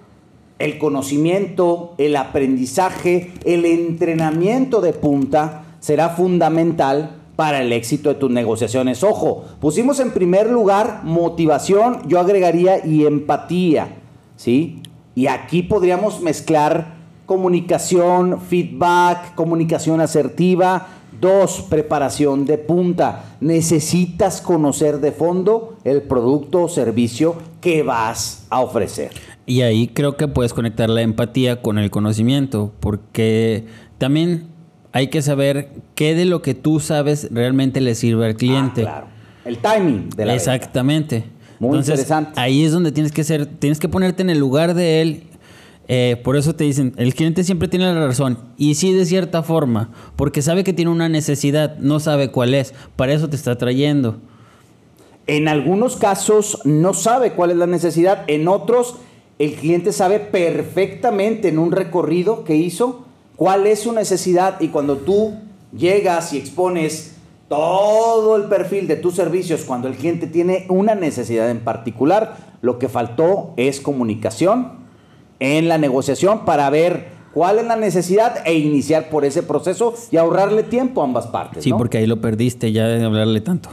el 0.59 0.77
conocimiento, 0.77 1.93
el 1.97 2.15
aprendizaje, 2.15 3.31
el 3.43 3.65
entrenamiento 3.65 4.81
de 4.81 4.93
punta 4.93 5.65
será 5.79 6.09
fundamental 6.09 7.17
para 7.35 7.61
el 7.61 7.73
éxito 7.73 8.09
de 8.09 8.15
tus 8.15 8.31
negociaciones. 8.31 9.03
Ojo, 9.03 9.43
pusimos 9.59 9.99
en 9.99 10.11
primer 10.11 10.49
lugar 10.49 11.01
motivación, 11.03 12.07
yo 12.07 12.19
agregaría 12.19 12.85
y 12.85 13.05
empatía, 13.05 13.95
¿sí? 14.37 14.81
Y 15.15 15.27
aquí 15.27 15.63
podríamos 15.63 16.21
mezclar 16.21 16.95
comunicación, 17.25 18.39
feedback, 18.41 19.35
comunicación 19.35 20.01
asertiva. 20.01 20.87
Dos, 21.19 21.61
preparación 21.69 22.45
de 22.45 22.57
punta. 22.57 23.37
Necesitas 23.39 24.41
conocer 24.41 24.99
de 24.99 25.13
fondo 25.13 25.77
el 25.85 26.01
producto 26.01 26.63
o 26.63 26.69
servicio 26.69 27.35
que 27.61 27.83
vas 27.83 28.45
a 28.49 28.59
ofrecer. 28.59 29.34
Y 29.45 29.61
ahí 29.61 29.87
creo 29.87 30.17
que 30.17 30.27
puedes 30.27 30.53
conectar 30.53 30.89
la 30.89 31.01
empatía 31.01 31.61
con 31.61 31.77
el 31.77 31.91
conocimiento, 31.91 32.73
porque 32.79 33.65
también 33.97 34.47
hay 34.91 35.07
que 35.07 35.21
saber 35.21 35.69
qué 35.93 36.15
de 36.15 36.25
lo 36.25 36.41
que 36.41 36.55
tú 36.55 36.79
sabes 36.79 37.27
realmente 37.31 37.81
le 37.81 37.95
sirve 37.95 38.25
al 38.25 38.35
cliente. 38.35 38.81
Ah, 38.81 38.85
claro. 38.85 39.07
El 39.45 39.57
timing 39.59 40.09
de 40.09 40.25
la 40.25 40.33
Exactamente. 40.33 41.15
Venta. 41.19 41.35
Muy 41.59 41.77
interesante. 41.77 42.31
Ahí 42.35 42.63
es 42.63 42.71
donde 42.71 42.91
tienes 42.91 43.11
que 43.11 43.23
ser, 43.23 43.45
tienes 43.45 43.79
que 43.79 43.87
ponerte 43.87 44.23
en 44.23 44.29
el 44.29 44.39
lugar 44.39 44.73
de 44.73 45.01
él. 45.01 45.23
Eh, 45.87 46.19
por 46.23 46.35
eso 46.35 46.55
te 46.55 46.63
dicen, 46.63 46.93
el 46.97 47.13
cliente 47.13 47.43
siempre 47.43 47.67
tiene 47.67 47.93
la 47.93 48.07
razón. 48.07 48.39
Y 48.57 48.75
sí, 48.75 48.91
de 48.91 49.05
cierta 49.05 49.43
forma, 49.43 49.91
porque 50.15 50.41
sabe 50.41 50.63
que 50.63 50.73
tiene 50.73 50.91
una 50.91 51.09
necesidad, 51.09 51.77
no 51.77 51.99
sabe 51.99 52.31
cuál 52.31 52.53
es. 52.53 52.73
Para 52.95 53.13
eso 53.13 53.29
te 53.29 53.35
está 53.35 53.57
trayendo. 53.57 54.17
En 55.27 55.47
algunos 55.47 55.95
casos 55.95 56.59
no 56.65 56.93
sabe 56.93 57.33
cuál 57.33 57.51
es 57.51 57.57
la 57.57 57.67
necesidad. 57.67 58.23
En 58.27 58.47
otros 58.47 58.95
el 59.37 59.53
cliente 59.55 59.91
sabe 59.91 60.19
perfectamente 60.19 61.49
en 61.49 61.59
un 61.59 61.71
recorrido 61.71 62.43
que 62.43 62.55
hizo 62.55 63.05
cuál 63.35 63.67
es 63.67 63.81
su 63.81 63.91
necesidad 63.91 64.61
y 64.61 64.69
cuando 64.69 64.97
tú 64.97 65.33
llegas 65.75 66.33
y 66.33 66.37
expones 66.37 67.15
todo 67.49 68.37
el 68.37 68.43
perfil 68.45 68.87
de 68.87 68.95
tus 68.95 69.15
servicios, 69.15 69.65
cuando 69.65 69.87
el 69.87 69.95
cliente 69.95 70.27
tiene 70.27 70.65
una 70.69 70.95
necesidad 70.95 71.49
en 71.49 71.59
particular, 71.59 72.37
lo 72.61 72.79
que 72.79 72.89
faltó 72.89 73.53
es 73.57 73.79
comunicación 73.81 74.85
en 75.39 75.67
la 75.67 75.77
negociación 75.77 76.45
para 76.45 76.69
ver 76.69 77.07
cuál 77.33 77.59
es 77.59 77.65
la 77.65 77.75
necesidad 77.75 78.41
e 78.45 78.55
iniciar 78.55 79.09
por 79.09 79.25
ese 79.25 79.43
proceso 79.43 79.93
y 80.09 80.17
ahorrarle 80.17 80.63
tiempo 80.63 81.01
a 81.01 81.03
ambas 81.03 81.27
partes. 81.27 81.63
Sí, 81.63 81.71
porque 81.73 81.97
ahí 81.97 82.07
lo 82.07 82.21
perdiste 82.21 82.71
ya 82.71 82.87
de 82.87 83.03
hablarle 83.03 83.41
tanto. 83.41 83.69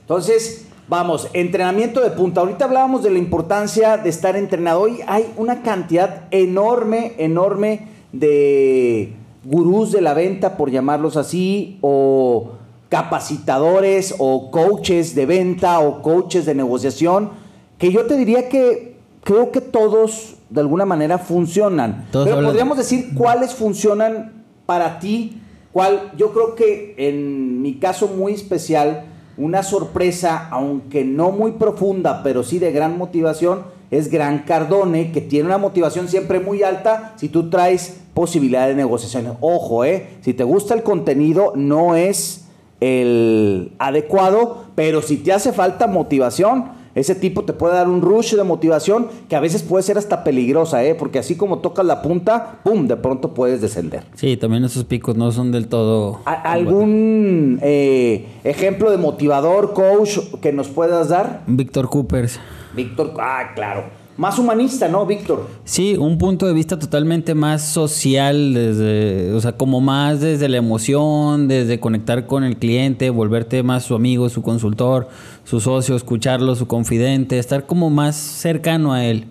Entonces, 0.00 0.67
Vamos, 0.88 1.28
entrenamiento 1.34 2.00
de 2.00 2.10
punta. 2.10 2.40
Ahorita 2.40 2.64
hablábamos 2.64 3.02
de 3.02 3.10
la 3.10 3.18
importancia 3.18 3.98
de 3.98 4.08
estar 4.08 4.36
entrenado. 4.36 4.80
Hoy 4.80 5.00
hay 5.06 5.30
una 5.36 5.62
cantidad 5.62 6.22
enorme, 6.30 7.12
enorme 7.18 7.88
de 8.12 9.12
gurús 9.44 9.92
de 9.92 10.00
la 10.00 10.14
venta, 10.14 10.56
por 10.56 10.70
llamarlos 10.70 11.18
así, 11.18 11.76
o 11.82 12.52
capacitadores, 12.88 14.14
o 14.18 14.50
coaches 14.50 15.14
de 15.14 15.26
venta, 15.26 15.78
o 15.80 16.00
coaches 16.00 16.46
de 16.46 16.54
negociación, 16.54 17.32
que 17.76 17.92
yo 17.92 18.06
te 18.06 18.16
diría 18.16 18.48
que 18.48 18.96
creo 19.24 19.52
que 19.52 19.60
todos 19.60 20.36
de 20.48 20.62
alguna 20.62 20.86
manera 20.86 21.18
funcionan. 21.18 22.06
Pero 22.12 22.40
podríamos 22.40 22.78
decir 22.78 23.10
cuáles 23.14 23.54
funcionan 23.54 24.42
para 24.64 24.98
ti. 25.00 25.42
Cuál, 25.70 26.12
yo 26.16 26.32
creo 26.32 26.54
que 26.54 26.94
en 26.96 27.60
mi 27.60 27.74
caso 27.74 28.08
muy 28.08 28.32
especial, 28.32 29.04
una 29.38 29.62
sorpresa, 29.62 30.48
aunque 30.50 31.04
no 31.04 31.30
muy 31.30 31.52
profunda, 31.52 32.22
pero 32.22 32.42
sí 32.42 32.58
de 32.58 32.72
gran 32.72 32.98
motivación, 32.98 33.62
es 33.90 34.10
Gran 34.10 34.40
Cardone, 34.40 35.12
que 35.12 35.20
tiene 35.20 35.46
una 35.46 35.58
motivación 35.58 36.08
siempre 36.08 36.40
muy 36.40 36.62
alta 36.62 37.14
si 37.16 37.28
tú 37.28 37.48
traes 37.48 38.00
posibilidad 38.12 38.66
de 38.66 38.74
negociación. 38.74 39.36
Ojo, 39.40 39.84
eh, 39.84 40.18
si 40.20 40.34
te 40.34 40.44
gusta 40.44 40.74
el 40.74 40.82
contenido, 40.82 41.52
no 41.54 41.94
es 41.94 42.44
el 42.80 43.72
adecuado, 43.78 44.64
pero 44.74 45.02
si 45.02 45.16
te 45.16 45.32
hace 45.32 45.52
falta 45.52 45.86
motivación, 45.86 46.77
ese 46.94 47.14
tipo 47.14 47.44
te 47.44 47.52
puede 47.52 47.74
dar 47.74 47.88
un 47.88 48.02
rush 48.02 48.34
de 48.34 48.44
motivación 48.44 49.08
que 49.28 49.36
a 49.36 49.40
veces 49.40 49.62
puede 49.62 49.82
ser 49.82 49.98
hasta 49.98 50.24
peligrosa, 50.24 50.84
¿eh? 50.84 50.94
porque 50.94 51.18
así 51.18 51.36
como 51.36 51.58
tocas 51.58 51.86
la 51.86 52.02
punta, 52.02 52.60
¡pum!, 52.64 52.86
de 52.86 52.96
pronto 52.96 53.34
puedes 53.34 53.60
descender. 53.60 54.04
Sí, 54.14 54.36
también 54.36 54.64
esos 54.64 54.84
picos 54.84 55.16
no 55.16 55.30
son 55.32 55.52
del 55.52 55.68
todo... 55.68 56.20
¿Algún 56.24 57.58
eh, 57.62 58.26
ejemplo 58.44 58.90
de 58.90 58.96
motivador, 58.96 59.72
coach, 59.72 60.18
que 60.40 60.52
nos 60.52 60.68
puedas 60.68 61.08
dar? 61.08 61.42
Víctor 61.46 61.88
Coopers. 61.88 62.40
Víctor, 62.74 63.14
ah, 63.18 63.52
claro 63.54 64.07
más 64.18 64.36
humanista, 64.36 64.88
¿no, 64.88 65.06
Víctor? 65.06 65.46
Sí, 65.64 65.96
un 65.96 66.18
punto 66.18 66.44
de 66.46 66.52
vista 66.52 66.76
totalmente 66.76 67.36
más 67.36 67.62
social, 67.62 68.52
desde, 68.52 69.32
o 69.32 69.40
sea, 69.40 69.52
como 69.52 69.80
más 69.80 70.20
desde 70.20 70.48
la 70.48 70.56
emoción, 70.56 71.46
desde 71.46 71.78
conectar 71.78 72.26
con 72.26 72.42
el 72.42 72.56
cliente, 72.56 73.10
volverte 73.10 73.62
más 73.62 73.84
su 73.84 73.94
amigo, 73.94 74.28
su 74.28 74.42
consultor, 74.42 75.08
su 75.44 75.60
socio, 75.60 75.94
escucharlo, 75.94 76.56
su 76.56 76.66
confidente, 76.66 77.38
estar 77.38 77.64
como 77.64 77.90
más 77.90 78.16
cercano 78.16 78.92
a 78.92 79.04
él. 79.04 79.28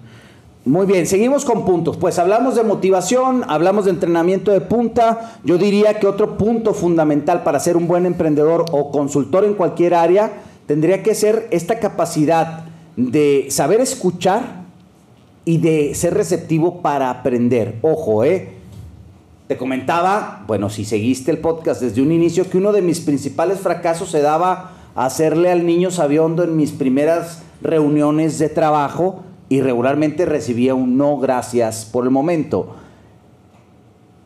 Muy 0.63 0.85
bien, 0.85 1.05
seguimos 1.05 1.43
con 1.43 1.65
puntos. 1.65 1.97
Pues 1.97 2.17
hablamos 2.17 2.55
de 2.55 2.63
motivación, 2.63 3.43
hablamos 3.47 3.85
de 3.85 3.91
entrenamiento 3.91 4.51
de 4.51 4.61
punta. 4.61 5.37
Yo 5.43 5.57
diría 5.57 5.99
que 5.99 6.07
otro 6.07 6.37
punto 6.37 6.73
fundamental 6.73 7.43
para 7.43 7.59
ser 7.59 7.75
un 7.75 7.87
buen 7.87 8.05
emprendedor 8.05 8.65
o 8.71 8.89
consultor 8.91 9.43
en 9.43 9.53
cualquier 9.53 9.93
área 9.93 10.41
tendría 10.65 11.03
que 11.03 11.13
ser 11.13 11.47
esta 11.51 11.79
capacidad 11.79 12.65
de 12.97 13.47
saber 13.49 13.79
escuchar 13.79 14.56
y 15.47 15.59
de 15.59 15.95
ser 15.95 16.13
receptivo 16.13 16.81
para 16.81 17.09
aprender. 17.09 17.77
Ojo, 17.81 18.25
¿eh? 18.25 18.49
Te 19.47 19.55
comentaba, 19.55 20.43
bueno, 20.45 20.69
si 20.69 20.83
seguiste 20.83 21.31
el 21.31 21.37
podcast 21.37 21.81
desde 21.81 22.01
un 22.01 22.11
inicio, 22.11 22.49
que 22.49 22.57
uno 22.57 22.73
de 22.73 22.81
mis 22.81 22.99
principales 22.99 23.61
fracasos 23.61 24.11
se 24.11 24.19
daba 24.19 24.73
a 24.93 25.05
hacerle 25.05 25.49
al 25.49 25.65
niño 25.65 25.89
sabiondo 25.89 26.43
en 26.43 26.57
mis 26.57 26.73
primeras 26.73 27.43
reuniones 27.61 28.39
de 28.39 28.49
trabajo 28.49 29.23
y 29.47 29.61
regularmente 29.61 30.25
recibía 30.25 30.75
un 30.75 30.97
no 30.97 31.17
gracias 31.17 31.85
por 31.85 32.03
el 32.03 32.09
momento. 32.11 32.75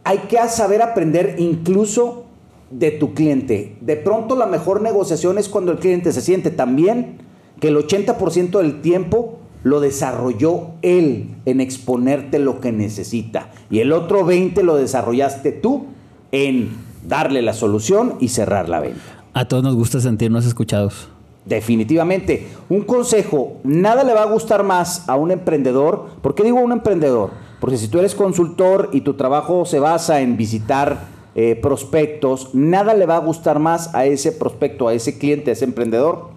Hay 0.03 0.17
que 0.27 0.39
saber 0.49 0.81
aprender 0.81 1.35
incluso 1.37 2.23
de 2.71 2.89
tu 2.89 3.13
cliente. 3.13 3.77
De 3.79 3.95
pronto 3.95 4.35
la 4.35 4.47
mejor 4.47 4.81
negociación 4.81 5.37
es 5.37 5.49
cuando 5.49 5.71
el 5.71 5.77
cliente 5.77 6.13
se 6.13 6.21
siente 6.21 6.49
tan 6.49 6.75
bien 6.75 7.19
que 7.59 7.67
el 7.67 7.77
80% 7.77 8.57
del 8.57 8.81
tiempo 8.81 9.37
lo 9.63 9.79
desarrolló 9.79 10.71
él 10.81 11.35
en 11.45 11.61
exponerte 11.61 12.39
lo 12.39 12.59
que 12.59 12.71
necesita. 12.71 13.51
Y 13.69 13.79
el 13.79 13.91
otro 13.91 14.25
20 14.25 14.63
lo 14.63 14.75
desarrollaste 14.75 15.51
tú 15.51 15.85
en 16.31 16.69
darle 17.07 17.41
la 17.41 17.53
solución 17.53 18.15
y 18.19 18.29
cerrar 18.29 18.69
la 18.69 18.79
venta. 18.79 19.01
A 19.33 19.47
todos 19.47 19.63
nos 19.63 19.75
gusta 19.75 19.99
sentirnos 19.99 20.45
escuchados. 20.45 21.09
Definitivamente. 21.45 22.47
Un 22.69 22.81
consejo, 22.81 23.57
nada 23.63 24.03
le 24.03 24.13
va 24.13 24.23
a 24.23 24.31
gustar 24.31 24.63
más 24.63 25.07
a 25.09 25.15
un 25.15 25.31
emprendedor. 25.31 26.07
¿Por 26.21 26.35
qué 26.35 26.43
digo 26.43 26.59
un 26.59 26.71
emprendedor? 26.71 27.31
Porque 27.59 27.77
si 27.77 27.87
tú 27.87 27.99
eres 27.99 28.15
consultor 28.15 28.89
y 28.91 29.01
tu 29.01 29.15
trabajo 29.15 29.65
se 29.65 29.79
basa 29.79 30.21
en 30.21 30.37
visitar 30.37 31.07
eh, 31.33 31.57
prospectos, 31.61 32.53
nada 32.53 32.93
le 32.93 33.05
va 33.05 33.15
a 33.15 33.19
gustar 33.19 33.59
más 33.59 33.93
a 33.95 34.05
ese 34.05 34.31
prospecto, 34.31 34.87
a 34.87 34.93
ese 34.93 35.17
cliente, 35.17 35.49
a 35.49 35.53
ese 35.53 35.65
emprendedor, 35.65 36.29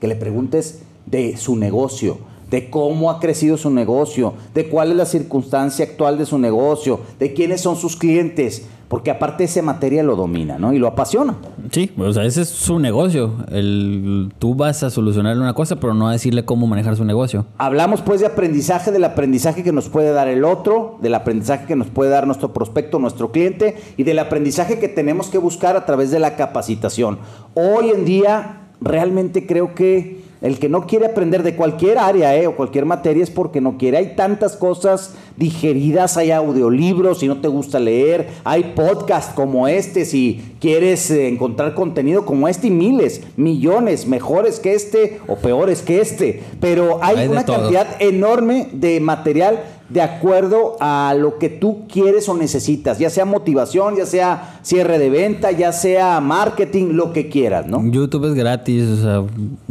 que 0.00 0.08
le 0.08 0.16
preguntes 0.16 0.82
de 1.06 1.36
su 1.36 1.56
negocio 1.56 2.18
de 2.50 2.70
cómo 2.70 3.10
ha 3.10 3.20
crecido 3.20 3.56
su 3.56 3.70
negocio, 3.70 4.34
de 4.54 4.68
cuál 4.68 4.90
es 4.90 4.96
la 4.96 5.06
circunstancia 5.06 5.84
actual 5.84 6.18
de 6.18 6.26
su 6.26 6.38
negocio, 6.38 7.00
de 7.18 7.32
quiénes 7.32 7.60
son 7.60 7.76
sus 7.76 7.96
clientes, 7.96 8.66
porque 8.88 9.10
aparte 9.10 9.44
esa 9.44 9.62
materia 9.62 10.02
lo 10.04 10.14
domina, 10.14 10.58
¿no? 10.58 10.72
Y 10.72 10.78
lo 10.78 10.86
apasiona. 10.86 11.34
Sí, 11.72 11.90
o 11.98 12.12
sea, 12.12 12.24
ese 12.24 12.42
es 12.42 12.48
su 12.48 12.78
negocio. 12.78 13.34
El, 13.50 14.32
tú 14.38 14.54
vas 14.54 14.84
a 14.84 14.90
solucionarle 14.90 15.42
una 15.42 15.54
cosa, 15.54 15.76
pero 15.76 15.92
no 15.92 16.08
a 16.08 16.12
decirle 16.12 16.44
cómo 16.44 16.68
manejar 16.68 16.94
su 16.96 17.04
negocio. 17.04 17.46
Hablamos 17.58 18.02
pues 18.02 18.20
de 18.20 18.26
aprendizaje, 18.26 18.92
del 18.92 19.02
aprendizaje 19.02 19.64
que 19.64 19.72
nos 19.72 19.88
puede 19.88 20.12
dar 20.12 20.28
el 20.28 20.44
otro, 20.44 20.98
del 21.02 21.16
aprendizaje 21.16 21.66
que 21.66 21.74
nos 21.74 21.88
puede 21.88 22.10
dar 22.10 22.26
nuestro 22.26 22.52
prospecto, 22.52 23.00
nuestro 23.00 23.32
cliente, 23.32 23.76
y 23.96 24.04
del 24.04 24.20
aprendizaje 24.20 24.78
que 24.78 24.88
tenemos 24.88 25.28
que 25.28 25.38
buscar 25.38 25.76
a 25.76 25.84
través 25.84 26.12
de 26.12 26.20
la 26.20 26.36
capacitación. 26.36 27.18
Hoy 27.54 27.90
en 27.90 28.04
día, 28.04 28.68
realmente 28.80 29.46
creo 29.46 29.74
que 29.74 30.25
el 30.46 30.60
que 30.60 30.68
no 30.68 30.86
quiere 30.86 31.06
aprender 31.06 31.42
de 31.42 31.56
cualquier 31.56 31.98
área 31.98 32.36
eh, 32.36 32.46
o 32.46 32.54
cualquier 32.54 32.84
materia 32.84 33.22
es 33.24 33.30
porque 33.30 33.60
no 33.60 33.78
quiere. 33.78 33.96
Hay 33.96 34.14
tantas 34.14 34.56
cosas 34.56 35.14
digeridas, 35.36 36.16
hay 36.16 36.30
audiolibros 36.30 37.18
si 37.18 37.26
no 37.26 37.40
te 37.40 37.48
gusta 37.48 37.80
leer, 37.80 38.28
hay 38.44 38.72
podcasts 38.76 39.34
como 39.34 39.66
este 39.66 40.04
si 40.04 40.54
quieres 40.60 41.10
eh, 41.10 41.26
encontrar 41.26 41.74
contenido 41.74 42.24
como 42.24 42.46
este 42.46 42.68
y 42.68 42.70
miles, 42.70 43.22
millones, 43.36 44.06
mejores 44.06 44.60
que 44.60 44.74
este 44.74 45.20
o 45.26 45.34
peores 45.34 45.82
que 45.82 46.00
este. 46.00 46.42
Pero 46.60 47.00
hay, 47.02 47.26
una 47.26 47.44
cantidad 47.44 48.00
enorme 48.00 48.68
de 48.72 49.00
material 49.00 49.64
de 49.88 50.02
acuerdo 50.02 50.76
a 50.80 51.14
lo 51.16 51.38
que 51.38 51.48
tú 51.48 51.86
quieres 51.86 52.28
o 52.28 52.34
necesitas, 52.36 52.98
ya 52.98 53.08
sea 53.08 53.24
motivación, 53.24 53.96
ya 53.96 54.04
sea 54.06 54.58
cierre 54.62 54.98
de 54.98 55.10
venta, 55.10 55.52
ya 55.52 55.72
sea 55.72 56.20
marketing, 56.20 56.92
lo 56.92 57.12
que 57.12 57.28
quieras, 57.28 57.66
¿no? 57.66 57.84
YouTube 57.88 58.26
es 58.26 58.34
gratis, 58.34 58.84
o 58.88 58.96
sea, 58.96 59.22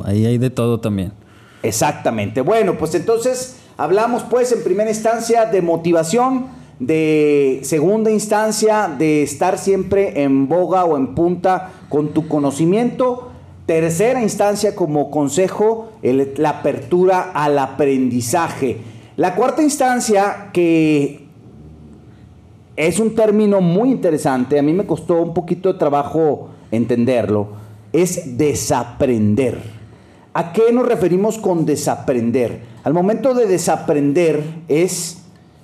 ahí 0.06 0.26
hay 0.26 0.38
de 0.38 0.50
todo 0.50 0.80
también. 0.80 1.12
Exactamente. 1.64 2.42
Bueno, 2.42 2.78
pues 2.78 2.96
entonces 2.96 3.58
hablamos 3.78 4.24
pues 4.24 4.52
en 4.52 4.64
primera 4.64 4.90
instancia 4.90 5.46
de 5.46 5.62
motivación, 5.62 6.48
de 6.80 7.60
segunda 7.64 8.12
instancia, 8.12 8.94
de 8.98 9.24
estar 9.24 9.58
siempre 9.58 10.24
en 10.24 10.48
boga 10.48 10.86
o 10.86 10.96
en 10.98 11.16
punta 11.16 11.72
con 11.90 12.10
tu 12.14 12.28
conocimiento. 12.28 13.32
Tercera 13.66 14.22
instancia 14.22 14.76
como 14.76 15.10
consejo, 15.10 15.90
el- 16.04 16.34
la 16.38 16.50
apertura 16.50 17.32
al 17.34 17.58
aprendizaje. 17.58 18.78
La 19.18 19.34
cuarta 19.36 19.64
instancia, 19.64 20.50
que 20.52 21.26
es 22.76 23.00
un 23.00 23.16
término 23.16 23.62
muy 23.62 23.90
interesante, 23.90 24.60
a 24.60 24.62
mí 24.62 24.74
me 24.74 24.86
costó 24.86 25.22
un 25.22 25.34
poquito 25.34 25.72
de 25.72 25.80
trabajo 25.80 26.50
entenderlo, 26.72 27.48
es 27.94 28.38
desaprender. 28.38 29.62
¿A 30.34 30.52
qué 30.52 30.74
nos 30.74 30.86
referimos 30.86 31.38
con 31.38 31.66
desaprender? 31.66 32.64
Al 32.84 32.94
momento 32.94 33.34
de 33.34 33.48
desaprender 33.48 34.44
es 34.68 35.20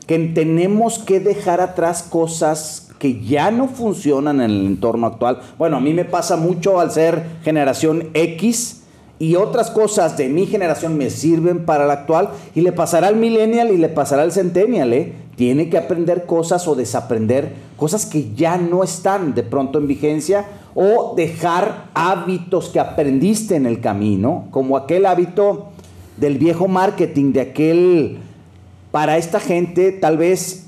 que 0.08 0.18
tenemos 0.18 1.00
que 1.00 1.20
dejar 1.20 1.60
atrás 1.60 2.04
cosas 2.04 2.90
que 3.00 3.22
ya 3.22 3.52
no 3.52 3.68
funcionan 3.68 4.40
en 4.40 4.50
el 4.50 4.66
entorno 4.66 5.08
actual. 5.08 5.42
Bueno, 5.58 5.76
a 5.76 5.82
mí 5.82 5.94
me 5.94 6.06
pasa 6.06 6.38
mucho 6.38 6.80
al 6.80 6.92
ser 6.92 7.26
generación 7.44 8.12
X 8.14 8.81
y 9.22 9.36
otras 9.36 9.70
cosas 9.70 10.18
de 10.18 10.30
mi 10.30 10.48
generación 10.48 10.98
me 10.98 11.12
sirven 11.12 11.64
para 11.64 11.86
la 11.86 11.94
actual 11.94 12.32
y 12.56 12.62
le 12.62 12.72
pasará 12.72 13.08
al 13.08 13.18
millennial 13.18 13.70
y 13.70 13.78
le 13.78 13.88
pasará 13.88 14.24
al 14.24 14.32
centennial, 14.32 14.92
¿eh? 14.94 15.14
Tiene 15.36 15.70
que 15.70 15.78
aprender 15.78 16.26
cosas 16.26 16.68
o 16.68 16.74
desaprender 16.74 17.54
cosas 17.78 18.08
que 18.08 18.34
ya 18.34 18.58
no 18.58 18.84
están 18.84 19.36
de 19.36 19.44
pronto 19.44 19.78
en 19.78 19.86
vigencia 19.86 20.48
o 20.74 21.14
dejar 21.16 21.90
hábitos 21.94 22.70
que 22.70 22.80
aprendiste 22.80 23.56
en 23.56 23.68
el 23.68 23.80
camino, 23.80 24.48
como 24.50 24.76
aquel 24.76 25.06
hábito 25.06 25.68
del 26.18 26.40
viejo 26.40 26.68
marketing, 26.68 27.32
de 27.32 27.42
aquel, 27.42 28.18
para 28.90 29.20
esta 29.20 29.40
gente 29.40 29.92
tal 29.92 30.18
vez, 30.18 30.66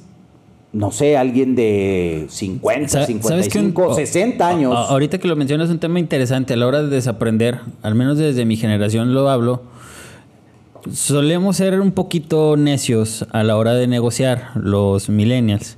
no 0.73 0.91
sé, 0.91 1.15
alguien 1.17 1.55
de 1.55 2.25
50, 2.29 2.89
Sa- 2.89 3.05
¿sabes 3.05 3.45
qué? 3.47 3.59
55, 3.59 3.87
O- 3.89 3.93
60 3.95 4.47
años. 4.47 4.73
ahorita 4.75 5.19
que 5.19 5.27
lo 5.27 5.35
mencionas 5.35 5.67
es 5.69 5.73
un 5.73 5.79
tema 5.79 5.99
interesante 5.99 6.53
a 6.53 6.57
la 6.57 6.65
hora 6.67 6.81
de 6.81 6.89
desaprender, 6.89 7.59
al 7.83 7.95
menos 7.95 8.17
desde 8.17 8.43
mi 8.45 8.57
generación 8.57 9.13
lo 9.13 9.29
hablo. 9.29 9.63
Solemos 10.91 11.57
ser 11.57 11.79
un 11.79 11.91
poquito 11.91 12.57
necios 12.57 13.25
a 13.31 13.43
la 13.43 13.55
hora 13.55 13.73
de 13.73 13.87
negociar 13.87 14.49
los 14.55 15.09
millennials. 15.09 15.77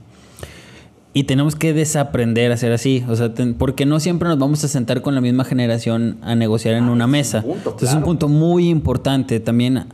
Y 1.13 1.23
tenemos 1.25 1.55
que 1.55 1.73
desaprender 1.73 2.51
a 2.51 2.57
ser 2.57 2.71
así, 2.73 3.03
o 3.07 3.15
sea, 3.15 3.33
ten- 3.33 3.53
porque 3.53 3.85
no 3.85 3.99
siempre 3.99 4.27
nos 4.27 4.37
vamos 4.39 4.63
a 4.63 4.67
sentar 4.67 5.01
con 5.01 5.13
la 5.15 5.21
misma 5.21 5.45
generación 5.45 6.17
a 6.21 6.35
negociar 6.35 6.73
en 6.75 6.85
una 6.89 7.07
mesa. 7.07 7.41
punto, 7.41 7.69
Entonces 7.69 7.89
es 7.89 7.95
un 7.95 8.03
punto 8.03 8.27
muy 8.27 8.67
importante 8.67 9.39
también 9.39 9.85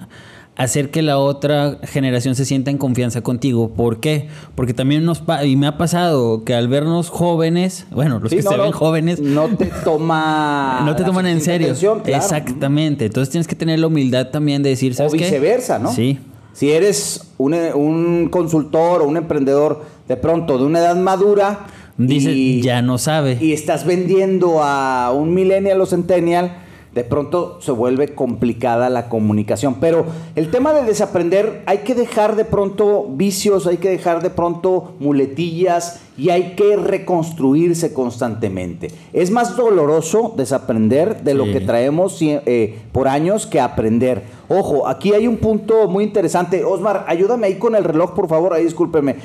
hacer 0.57 0.91
que 0.91 1.01
la 1.01 1.17
otra 1.17 1.77
generación 1.83 2.35
se 2.35 2.45
sienta 2.45 2.69
en 2.71 2.77
confianza 2.77 3.21
contigo. 3.21 3.69
¿Por 3.69 3.99
qué? 3.99 4.27
Porque 4.53 4.73
también 4.73 5.05
nos 5.05 5.19
pa- 5.19 5.43
y 5.45 5.55
me 5.55 5.65
ha 5.65 5.77
pasado 5.77 6.43
que 6.43 6.53
al 6.53 6.67
vernos 6.67 7.09
jóvenes, 7.09 7.87
bueno, 7.91 8.19
los 8.19 8.29
Sí, 8.29 8.37
que 8.37 8.43
no, 8.43 8.51
se 8.51 8.57
no, 8.57 8.63
ven 8.63 8.71
jóvenes, 8.71 9.19
No 9.21 9.47
te 9.47 9.71
toma. 9.83 10.81
no 10.85 10.95
te 10.95 11.03
toman 11.03 11.25
en 11.27 11.41
serio. 11.41 11.73
claro. 11.79 12.03
Exactamente. 12.05 13.05
Entonces 13.05 13.31
tienes 13.31 13.47
que 13.47 13.55
tener 13.55 13.79
la 13.79 13.87
humildad 13.87 14.27
también 14.27 14.61
de 14.61 14.69
decir, 14.71 14.91
O 14.91 14.95
¿sabes 14.95 15.13
qué? 15.13 15.19
viceversa, 15.19 15.79
¿no? 15.79 15.91
Sí. 15.91 16.19
Si 16.53 16.69
eres 16.71 17.31
un, 17.37 17.53
un 17.53 18.27
consultor 18.29 19.01
o 19.01 19.05
un 19.07 19.15
emprendedor 19.17 19.83
de 20.07 20.17
pronto 20.17 20.57
de 20.57 20.65
una 20.65 20.79
edad 20.79 20.95
madura. 20.97 21.67
Dice, 21.97 22.31
y- 22.33 22.61
ya 22.61 22.81
no 22.81 22.97
sabe. 22.97 23.37
y 23.39 23.53
estás 23.53 23.85
vendiendo 23.85 24.61
a 24.63 25.11
un 25.13 25.33
millennial 25.33 25.79
o 25.81 25.85
centennial, 25.85 26.57
de 26.93 27.05
pronto 27.05 27.57
se 27.61 27.71
vuelve 27.71 28.13
complicada 28.13 28.89
la 28.89 29.07
comunicación. 29.07 29.75
Pero 29.79 30.05
el 30.35 30.51
tema 30.51 30.73
de 30.73 30.83
desaprender, 30.83 31.63
hay 31.65 31.79
que 31.79 31.95
dejar 31.95 32.35
de 32.35 32.45
pronto 32.45 33.05
vicios, 33.09 33.65
hay 33.65 33.77
que 33.77 33.89
dejar 33.89 34.21
de 34.21 34.29
pronto 34.29 34.93
muletillas 34.99 36.01
y 36.17 36.29
hay 36.29 36.55
que 36.55 36.75
reconstruirse 36.75 37.93
constantemente. 37.93 38.91
Es 39.13 39.31
más 39.31 39.55
doloroso 39.55 40.33
desaprender 40.35 41.23
de 41.23 41.33
lo 41.33 41.45
que 41.45 41.61
traemos 41.61 42.17
eh, 42.21 42.79
por 42.91 43.07
años 43.07 43.47
que 43.47 43.61
aprender. 43.61 44.23
Ojo, 44.49 44.87
aquí 44.87 45.13
hay 45.13 45.27
un 45.27 45.37
punto 45.37 45.87
muy 45.87 46.03
interesante. 46.03 46.65
Osmar, 46.65 47.05
ayúdame 47.07 47.47
ahí 47.47 47.55
con 47.55 47.75
el 47.75 47.85
reloj, 47.85 48.13
por 48.13 48.27
favor, 48.27 48.53
ahí 48.53 48.65
discúlpeme. 48.65 49.15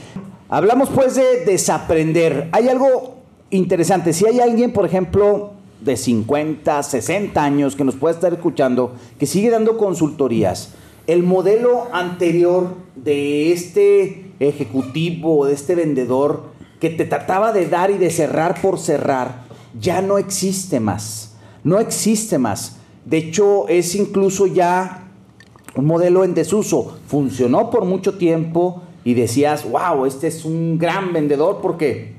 Hablamos 0.48 0.88
pues 0.90 1.16
de 1.16 1.44
desaprender. 1.44 2.48
Hay 2.52 2.68
algo 2.68 3.16
interesante. 3.50 4.12
Si 4.12 4.24
hay 4.24 4.38
alguien, 4.38 4.72
por 4.72 4.86
ejemplo, 4.86 5.55
de 5.80 5.96
50, 5.96 6.82
60 6.82 7.42
años 7.42 7.76
que 7.76 7.84
nos 7.84 7.96
puede 7.96 8.14
estar 8.14 8.32
escuchando, 8.32 8.94
que 9.18 9.26
sigue 9.26 9.50
dando 9.50 9.76
consultorías, 9.76 10.70
el 11.06 11.22
modelo 11.22 11.88
anterior 11.92 12.74
de 12.96 13.52
este 13.52 14.32
ejecutivo, 14.40 15.46
de 15.46 15.54
este 15.54 15.74
vendedor, 15.74 16.44
que 16.80 16.90
te 16.90 17.04
trataba 17.04 17.52
de 17.52 17.68
dar 17.68 17.90
y 17.90 17.98
de 17.98 18.10
cerrar 18.10 18.60
por 18.60 18.78
cerrar, 18.78 19.44
ya 19.78 20.02
no 20.02 20.18
existe 20.18 20.80
más. 20.80 21.36
No 21.62 21.78
existe 21.78 22.38
más. 22.38 22.76
De 23.04 23.18
hecho, 23.18 23.68
es 23.68 23.94
incluso 23.94 24.46
ya 24.46 25.08
un 25.76 25.84
modelo 25.84 26.24
en 26.24 26.34
desuso. 26.34 26.98
Funcionó 27.06 27.70
por 27.70 27.84
mucho 27.84 28.18
tiempo 28.18 28.82
y 29.04 29.14
decías, 29.14 29.68
wow, 29.68 30.06
este 30.06 30.26
es 30.26 30.44
un 30.44 30.78
gran 30.78 31.12
vendedor 31.12 31.60
porque 31.62 32.14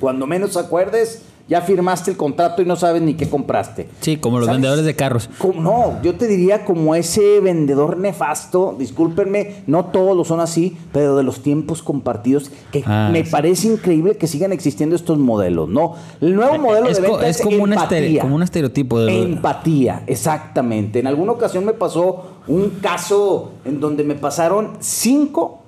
cuando 0.00 0.26
menos 0.26 0.56
acuerdes, 0.56 1.22
ya 1.48 1.62
firmaste 1.62 2.10
el 2.10 2.16
contrato 2.16 2.60
y 2.60 2.66
no 2.66 2.76
sabes 2.76 3.00
ni 3.00 3.14
qué 3.14 3.28
compraste. 3.28 3.88
Sí, 4.00 4.18
como 4.18 4.38
los 4.38 4.46
¿Sabes? 4.46 4.56
vendedores 4.60 4.84
de 4.84 4.94
carros. 4.94 5.30
Como- 5.38 5.60
no, 5.62 6.02
yo 6.02 6.14
te 6.16 6.26
diría 6.26 6.64
como 6.64 6.94
ese 6.94 7.40
vendedor 7.40 7.96
nefasto, 7.96 8.76
discúlpenme, 8.78 9.62
no 9.66 9.86
todos 9.86 10.16
lo 10.16 10.24
son 10.24 10.40
así, 10.40 10.76
pero 10.92 11.16
de 11.16 11.22
los 11.22 11.42
tiempos 11.42 11.82
compartidos, 11.82 12.50
que 12.70 12.82
Ah, 12.86 13.08
me 13.12 13.24
sí. 13.24 13.30
parece 13.30 13.68
increíble 13.68 14.16
que 14.16 14.26
sigan 14.26 14.52
existiendo 14.52 14.94
estos 14.94 15.18
modelos, 15.18 15.68
¿no? 15.68 15.94
El 16.20 16.34
nuevo 16.36 16.58
modelo 16.58 16.88
es, 16.88 16.96
de 17.00 17.08
venta 17.08 17.26
es 17.28 17.36
es, 17.38 17.42
como, 17.42 17.64
un 17.64 17.74
como 18.20 18.34
un 18.36 18.42
estereotipo 18.42 19.00
de 19.00 19.22
Empatía, 19.22 20.02
exactamente. 20.06 20.98
En 20.98 21.06
alguna 21.06 21.32
ocasión 21.32 21.64
me 21.64 21.72
pasó 21.72 22.26
un 22.46 22.70
caso 22.82 23.52
en 23.64 23.80
donde 23.80 24.04
me 24.04 24.14
pasaron 24.14 24.72
cinco 24.80 25.62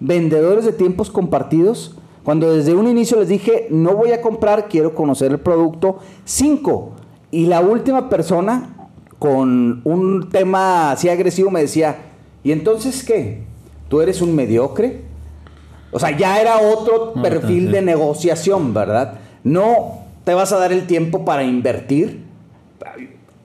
vendedores 0.00 0.64
de 0.64 0.72
tiempos 0.72 1.10
compartidos. 1.10 1.94
Cuando 2.26 2.52
desde 2.52 2.74
un 2.74 2.88
inicio 2.88 3.20
les 3.20 3.28
dije, 3.28 3.68
no 3.70 3.94
voy 3.94 4.10
a 4.10 4.20
comprar, 4.20 4.66
quiero 4.66 4.96
conocer 4.96 5.30
el 5.30 5.38
producto. 5.38 5.98
Cinco. 6.24 6.90
Y 7.30 7.46
la 7.46 7.60
última 7.60 8.08
persona, 8.08 8.88
con 9.20 9.80
un 9.84 10.28
tema 10.28 10.90
así 10.90 11.08
agresivo, 11.08 11.52
me 11.52 11.60
decía, 11.60 11.98
¿y 12.42 12.50
entonces 12.50 13.04
qué? 13.04 13.44
¿Tú 13.88 14.00
eres 14.00 14.22
un 14.22 14.34
mediocre? 14.34 15.02
O 15.92 16.00
sea, 16.00 16.16
ya 16.18 16.40
era 16.40 16.58
otro 16.58 17.12
Ah, 17.14 17.22
perfil 17.22 17.70
de 17.70 17.80
negociación, 17.82 18.74
¿verdad? 18.74 19.20
No 19.44 20.00
te 20.24 20.34
vas 20.34 20.50
a 20.50 20.58
dar 20.58 20.72
el 20.72 20.88
tiempo 20.88 21.24
para 21.24 21.44
invertir. 21.44 22.25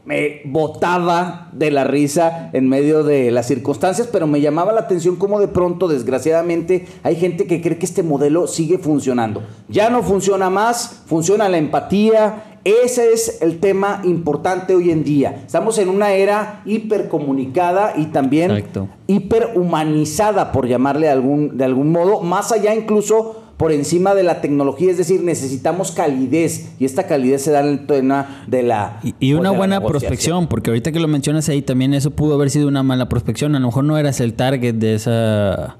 Me 0.03 0.41
botaba 0.45 1.49
de 1.51 1.69
la 1.69 1.83
risa 1.83 2.49
en 2.53 2.67
medio 2.67 3.03
de 3.03 3.29
las 3.29 3.47
circunstancias, 3.47 4.09
pero 4.11 4.25
me 4.25 4.41
llamaba 4.41 4.71
la 4.71 4.81
atención 4.81 5.15
cómo 5.15 5.39
de 5.39 5.47
pronto, 5.47 5.87
desgraciadamente, 5.87 6.87
hay 7.03 7.15
gente 7.15 7.45
que 7.45 7.61
cree 7.61 7.77
que 7.77 7.85
este 7.85 8.01
modelo 8.01 8.47
sigue 8.47 8.79
funcionando. 8.79 9.43
Ya 9.69 9.91
no 9.91 10.01
funciona 10.01 10.49
más, 10.49 11.03
funciona 11.05 11.49
la 11.49 11.57
empatía. 11.59 12.57
Ese 12.63 13.11
es 13.13 13.41
el 13.41 13.59
tema 13.59 14.01
importante 14.03 14.75
hoy 14.75 14.91
en 14.91 15.03
día. 15.03 15.43
Estamos 15.45 15.77
en 15.77 15.89
una 15.89 16.13
era 16.13 16.61
hipercomunicada 16.65 17.93
y 17.95 18.05
también 18.07 18.51
Exacto. 18.51 18.87
hiperhumanizada, 19.07 20.51
por 20.51 20.67
llamarle 20.67 21.07
de 21.07 21.13
algún, 21.13 21.57
de 21.57 21.65
algún 21.65 21.91
modo, 21.91 22.21
más 22.21 22.51
allá 22.51 22.73
incluso 22.73 23.40
por 23.61 23.71
encima 23.71 24.15
de 24.15 24.23
la 24.23 24.41
tecnología, 24.41 24.89
es 24.89 24.97
decir, 24.97 25.21
necesitamos 25.21 25.91
calidez 25.91 26.71
y 26.79 26.85
esta 26.85 27.05
calidez 27.05 27.43
se 27.43 27.51
da 27.51 27.59
en 27.59 27.67
el 27.67 27.85
tema 27.85 28.43
de 28.47 28.63
la... 28.63 28.99
Y, 29.03 29.09
y 29.19 29.33
pues, 29.33 29.39
una 29.39 29.51
buena 29.51 29.79
prospección, 29.79 30.47
porque 30.47 30.71
ahorita 30.71 30.91
que 30.91 30.99
lo 30.99 31.07
mencionas 31.07 31.47
ahí 31.47 31.61
también 31.61 31.93
eso 31.93 32.09
pudo 32.09 32.33
haber 32.33 32.49
sido 32.49 32.67
una 32.67 32.81
mala 32.81 33.07
prospección. 33.07 33.55
A 33.55 33.59
lo 33.59 33.67
mejor 33.67 33.83
no 33.83 33.99
eras 33.99 34.19
el 34.19 34.33
target 34.33 34.73
de 34.73 34.95
esa... 34.95 35.77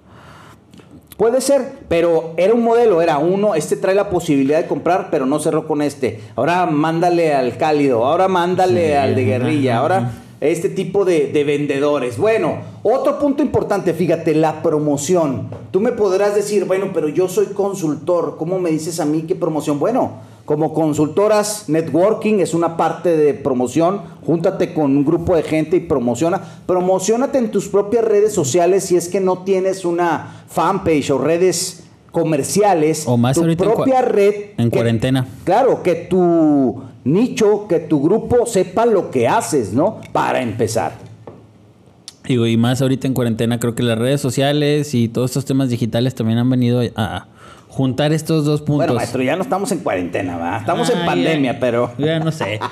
Puede 1.18 1.42
ser, 1.42 1.80
pero 1.90 2.36
era 2.38 2.54
un 2.54 2.64
modelo, 2.64 3.02
era 3.02 3.18
uno, 3.18 3.56
este 3.56 3.76
trae 3.78 3.96
la 3.96 4.12
posibilidad 4.12 4.62
de 4.62 4.68
comprar, 4.68 5.08
pero 5.10 5.26
no 5.26 5.40
cerró 5.40 5.66
con 5.68 5.82
este. 5.82 6.20
Ahora 6.36 6.68
mándale 6.68 7.34
al 7.34 7.58
cálido, 7.58 8.06
ahora 8.06 8.28
mándale 8.28 8.90
Sí, 8.90 8.94
al 8.94 9.16
de 9.16 9.26
guerrilla, 9.26 9.72
ajá. 9.74 9.82
ahora 9.82 10.12
este 10.42 10.70
tipo 10.70 11.06
de, 11.06 11.28
de 11.28 11.44
vendedores. 11.44 12.18
Bueno, 12.18 12.58
otro 12.84 13.20
punto 13.20 13.42
importante, 13.44 13.94
fíjate, 13.94 14.34
la 14.36 14.62
promoción. 14.64 15.48
Tú 15.72 15.80
me 15.80 15.92
podrás 15.92 16.36
decir, 16.36 16.66
bueno, 16.66 16.88
pero 16.94 17.08
yo 17.08 17.30
soy 17.30 17.46
consultor, 17.48 18.36
¿cómo 18.38 18.60
me 18.60 18.72
dices 18.72 19.00
a 19.00 19.06
mí 19.06 19.22
qué 19.28 19.36
promoción? 19.36 19.80
Bueno, 19.80 20.14
como 20.46 20.74
consultoras, 20.74 21.70
networking 21.70 22.40
es 22.40 22.56
una 22.56 22.76
parte 22.76 23.16
de 23.16 23.36
promoción. 23.36 24.02
Júntate 24.26 24.74
con 24.74 24.98
un 24.98 25.06
grupo 25.06 25.36
de 25.36 25.44
gente 25.44 25.78
y 25.78 25.82
promociona. 25.82 26.42
Promocionate 26.66 27.38
en 27.38 27.52
tus 27.52 27.68
propias 27.70 28.04
redes 28.04 28.34
sociales 28.34 28.84
si 28.86 28.98
es 28.98 29.08
que 29.08 29.20
no 29.22 29.44
tienes 29.44 29.86
una 29.86 30.44
fanpage 30.50 31.12
o 31.12 31.20
redes 31.20 31.84
comerciales. 32.12 33.04
O 33.08 33.16
más 33.16 33.38
tu 33.38 33.44
en 33.46 33.56
propia 33.56 34.02
red. 34.02 34.34
en 34.58 34.70
que- 34.72 34.78
cuarentena. 34.78 35.28
Claro, 35.44 35.84
que 35.84 35.94
tu 35.96 36.82
nicho, 37.04 37.68
que 37.68 37.80
tu 37.80 38.02
grupo 38.02 38.46
sepa 38.46 38.86
lo 38.86 39.10
que 39.12 39.28
haces, 39.28 39.74
¿no? 39.74 40.02
Para 40.12 40.42
empezar. 40.42 40.94
Digo, 42.28 42.46
y 42.46 42.56
más 42.58 42.82
ahorita 42.82 43.08
en 43.08 43.14
cuarentena, 43.14 43.60
creo 43.60 43.74
que 43.76 43.84
las 43.84 43.98
redes 43.98 44.22
sociales 44.22 44.94
y 44.94 45.08
todos 45.08 45.32
estos 45.32 45.46
temas 45.46 45.70
digitales 45.70 46.14
también 46.16 46.38
han 46.38 46.50
venido 46.50 46.82
a 46.96 47.26
juntar 47.68 48.14
estos 48.14 48.46
dos 48.46 48.62
puntos. 48.62 48.78
Bueno, 48.88 48.94
maestro, 48.94 49.24
ya 49.24 49.36
no 49.36 49.42
estamos 49.42 49.72
en 49.72 49.80
cuarentena, 49.80 50.36
¿verdad? 50.38 50.58
Estamos 50.60 50.90
en 50.90 51.00
Ah, 51.00 51.06
pandemia, 51.06 51.54
ya- 51.54 51.60
pero... 51.60 51.92
Ya 51.98 52.20
no 52.20 52.32
sé. 52.32 52.60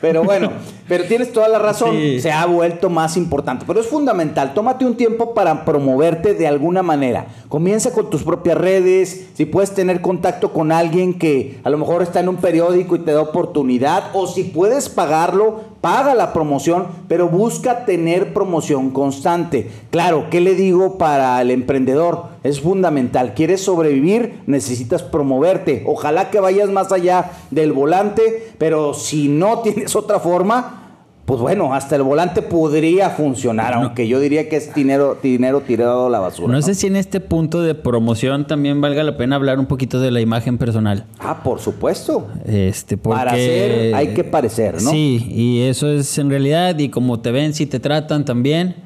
Pero 0.00 0.22
bueno, 0.24 0.50
pero 0.88 1.04
tienes 1.04 1.32
toda 1.32 1.48
la 1.48 1.58
razón, 1.58 1.92
Sí. 1.96 2.20
se 2.20 2.30
ha 2.30 2.44
vuelto 2.46 2.90
más 2.90 3.16
importante, 3.16 3.64
pero 3.66 3.80
es 3.80 3.86
fundamental, 3.86 4.52
tómate 4.54 4.84
un 4.84 4.96
tiempo 4.96 5.34
para 5.34 5.64
promoverte 5.64 6.34
de 6.34 6.46
alguna 6.46 6.82
manera. 6.82 7.26
Comienza 7.48 7.92
con 7.92 8.10
tus 8.10 8.22
propias 8.22 8.58
redes, 8.58 9.28
si 9.34 9.46
puedes 9.46 9.72
tener 9.72 10.00
contacto 10.00 10.52
con 10.52 10.72
alguien 10.72 11.14
que 11.18 11.58
a 11.64 11.70
lo 11.70 11.78
mejor 11.78 12.02
está 12.02 12.20
en 12.20 12.28
un 12.28 12.36
periódico 12.36 12.96
y 12.96 13.00
te 13.00 13.12
da 13.12 13.22
oportunidad, 13.22 14.04
o 14.12 14.26
si 14.26 14.44
puedes 14.44 14.88
pagarlo, 14.88 15.60
paga 15.80 16.14
la 16.14 16.32
promoción, 16.32 16.86
pero 17.08 17.28
busca 17.28 17.84
tener 17.84 18.32
promoción 18.32 18.90
constante. 18.90 19.70
Claro, 19.90 20.26
¿qué 20.30 20.40
le 20.40 20.54
digo 20.54 20.98
para 20.98 21.40
el 21.40 21.50
emprendedor? 21.50 22.24
Es 22.42 22.60
fundamental, 22.60 23.34
quieres 23.34 23.62
sobrevivir, 23.62 24.40
necesitas 24.46 25.02
promoverte. 25.02 25.84
Ojalá 25.86 26.30
que 26.30 26.40
vayas 26.40 26.70
más 26.70 26.92
allá 26.92 27.32
del 27.50 27.72
volante, 27.72 28.52
pero 28.58 28.94
si 28.94 29.28
no 29.28 29.60
tienes 29.60 29.96
otra 29.96 30.20
forma, 30.20 30.85
pues 31.26 31.40
bueno, 31.40 31.74
hasta 31.74 31.96
el 31.96 32.04
volante 32.04 32.40
podría 32.40 33.10
funcionar, 33.10 33.74
aunque 33.74 34.06
yo 34.06 34.20
diría 34.20 34.48
que 34.48 34.54
es 34.54 34.72
dinero, 34.72 35.18
dinero 35.20 35.60
tirado 35.60 36.06
a 36.06 36.10
la 36.10 36.20
basura. 36.20 36.46
No 36.46 36.54
¿no? 36.54 36.62
sé 36.62 36.76
si 36.76 36.86
en 36.86 36.94
este 36.94 37.18
punto 37.18 37.62
de 37.62 37.74
promoción 37.74 38.46
también 38.46 38.80
valga 38.80 39.02
la 39.02 39.16
pena 39.16 39.34
hablar 39.34 39.58
un 39.58 39.66
poquito 39.66 39.98
de 39.98 40.12
la 40.12 40.20
imagen 40.20 40.56
personal. 40.56 41.04
Ah, 41.18 41.42
por 41.42 41.58
supuesto. 41.58 42.28
Este, 42.46 42.96
porque... 42.96 43.18
Para 43.18 43.32
hacer 43.32 43.94
hay 43.96 44.14
que 44.14 44.22
parecer, 44.22 44.80
¿no? 44.80 44.88
Sí, 44.90 45.26
y 45.28 45.62
eso 45.62 45.88
es 45.88 46.16
en 46.16 46.30
realidad, 46.30 46.78
y 46.78 46.90
como 46.90 47.18
te 47.18 47.32
ven, 47.32 47.54
si 47.54 47.66
te 47.66 47.80
tratan 47.80 48.24
también, 48.24 48.76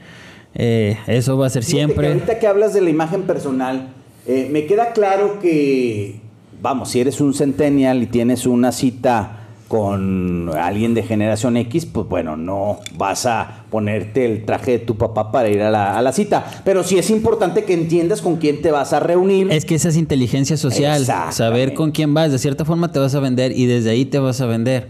eh, 0.54 0.96
eso 1.08 1.36
va 1.36 1.46
a 1.46 1.50
ser 1.50 1.62
Fíjate 1.62 1.76
que 1.76 1.86
siempre. 1.86 2.08
ahorita 2.08 2.38
que 2.38 2.46
hablas 2.46 2.72
de 2.72 2.80
la 2.80 2.88
imagen 2.88 3.24
personal, 3.24 3.90
eh, 4.26 4.48
me 4.50 4.64
queda 4.64 4.92
claro 4.92 5.40
que, 5.40 6.22
vamos, 6.62 6.88
si 6.88 7.00
eres 7.00 7.20
un 7.20 7.34
centennial 7.34 8.02
y 8.02 8.06
tienes 8.06 8.46
una 8.46 8.72
cita 8.72 9.39
con 9.70 10.50
alguien 10.58 10.94
de 10.94 11.04
generación 11.04 11.56
X, 11.56 11.86
pues 11.86 12.08
bueno, 12.08 12.36
no 12.36 12.80
vas 12.96 13.24
a 13.24 13.66
ponerte 13.70 14.26
el 14.26 14.44
traje 14.44 14.72
de 14.72 14.78
tu 14.80 14.96
papá 14.96 15.30
para 15.30 15.48
ir 15.48 15.62
a 15.62 15.70
la, 15.70 15.96
a 15.96 16.02
la 16.02 16.10
cita. 16.10 16.44
Pero 16.64 16.82
sí 16.82 16.98
es 16.98 17.08
importante 17.08 17.62
que 17.62 17.72
entiendas 17.72 18.20
con 18.20 18.38
quién 18.38 18.62
te 18.62 18.72
vas 18.72 18.92
a 18.92 18.98
reunir. 18.98 19.46
Es 19.52 19.64
que 19.64 19.76
esa 19.76 19.90
es 19.90 19.96
inteligencia 19.96 20.56
social, 20.56 21.06
saber 21.30 21.74
con 21.74 21.92
quién 21.92 22.12
vas, 22.12 22.32
de 22.32 22.40
cierta 22.40 22.64
forma 22.64 22.90
te 22.90 22.98
vas 22.98 23.14
a 23.14 23.20
vender 23.20 23.52
y 23.52 23.66
desde 23.66 23.90
ahí 23.90 24.06
te 24.06 24.18
vas 24.18 24.40
a 24.40 24.46
vender. 24.46 24.88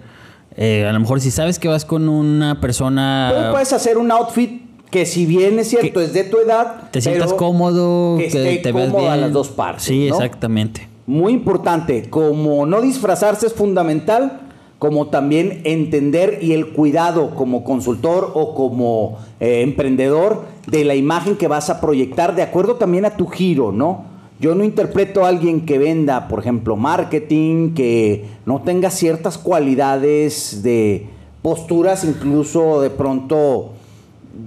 Eh, 0.56 0.86
a 0.88 0.92
lo 0.94 1.00
mejor 1.00 1.20
si 1.20 1.30
sabes 1.30 1.58
que 1.58 1.68
vas 1.68 1.84
con 1.84 2.08
una 2.08 2.62
persona... 2.62 3.32
Pero 3.34 3.52
puedes 3.52 3.74
hacer 3.74 3.98
un 3.98 4.10
outfit 4.10 4.62
que 4.90 5.04
si 5.04 5.26
bien 5.26 5.58
es 5.58 5.68
cierto, 5.68 6.00
es 6.00 6.14
de 6.14 6.24
tu 6.24 6.38
edad, 6.38 6.90
te 6.90 7.02
sientas 7.02 7.34
cómodo, 7.34 8.16
que, 8.16 8.60
te 8.62 8.72
veas 8.72 8.96
bien. 8.96 9.10
a 9.10 9.16
las 9.18 9.30
dos 9.30 9.50
partes. 9.50 9.84
Sí, 9.84 10.08
¿no? 10.08 10.14
exactamente. 10.14 10.88
Muy 11.06 11.34
importante, 11.34 12.08
como 12.08 12.64
no 12.64 12.80
disfrazarse 12.80 13.46
es 13.46 13.52
fundamental, 13.52 14.46
como 14.80 15.08
también 15.08 15.60
entender 15.64 16.38
y 16.40 16.54
el 16.54 16.68
cuidado 16.70 17.34
como 17.34 17.64
consultor 17.64 18.32
o 18.34 18.54
como 18.54 19.18
eh, 19.38 19.60
emprendedor 19.60 20.46
de 20.66 20.84
la 20.86 20.94
imagen 20.94 21.36
que 21.36 21.48
vas 21.48 21.68
a 21.68 21.82
proyectar 21.82 22.34
de 22.34 22.40
acuerdo 22.40 22.76
también 22.76 23.04
a 23.04 23.10
tu 23.10 23.26
giro, 23.26 23.72
¿no? 23.72 24.06
Yo 24.40 24.54
no 24.54 24.64
interpreto 24.64 25.26
a 25.26 25.28
alguien 25.28 25.66
que 25.66 25.78
venda, 25.78 26.28
por 26.28 26.38
ejemplo, 26.38 26.76
marketing, 26.76 27.74
que 27.74 28.24
no 28.46 28.62
tenga 28.62 28.88
ciertas 28.88 29.36
cualidades 29.36 30.62
de 30.62 31.08
posturas, 31.42 32.02
incluso 32.04 32.80
de 32.80 32.88
pronto 32.88 33.72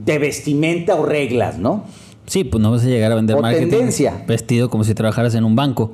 de 0.04 0.18
vestimenta 0.18 0.96
o 0.96 1.06
reglas, 1.06 1.60
¿no? 1.60 1.84
Sí, 2.26 2.44
pues 2.44 2.60
no 2.60 2.72
vas 2.72 2.84
a 2.84 2.88
llegar 2.88 3.12
a 3.12 3.16
vender 3.16 3.36
O 3.36 3.42
marketing 3.42 3.70
tendencia. 3.70 4.24
vestido 4.28 4.72
como 4.72 4.84
si 4.84 4.96
trabajaras 4.96 5.36
en 5.36 5.44
un 5.44 5.56
banco. 5.56 5.92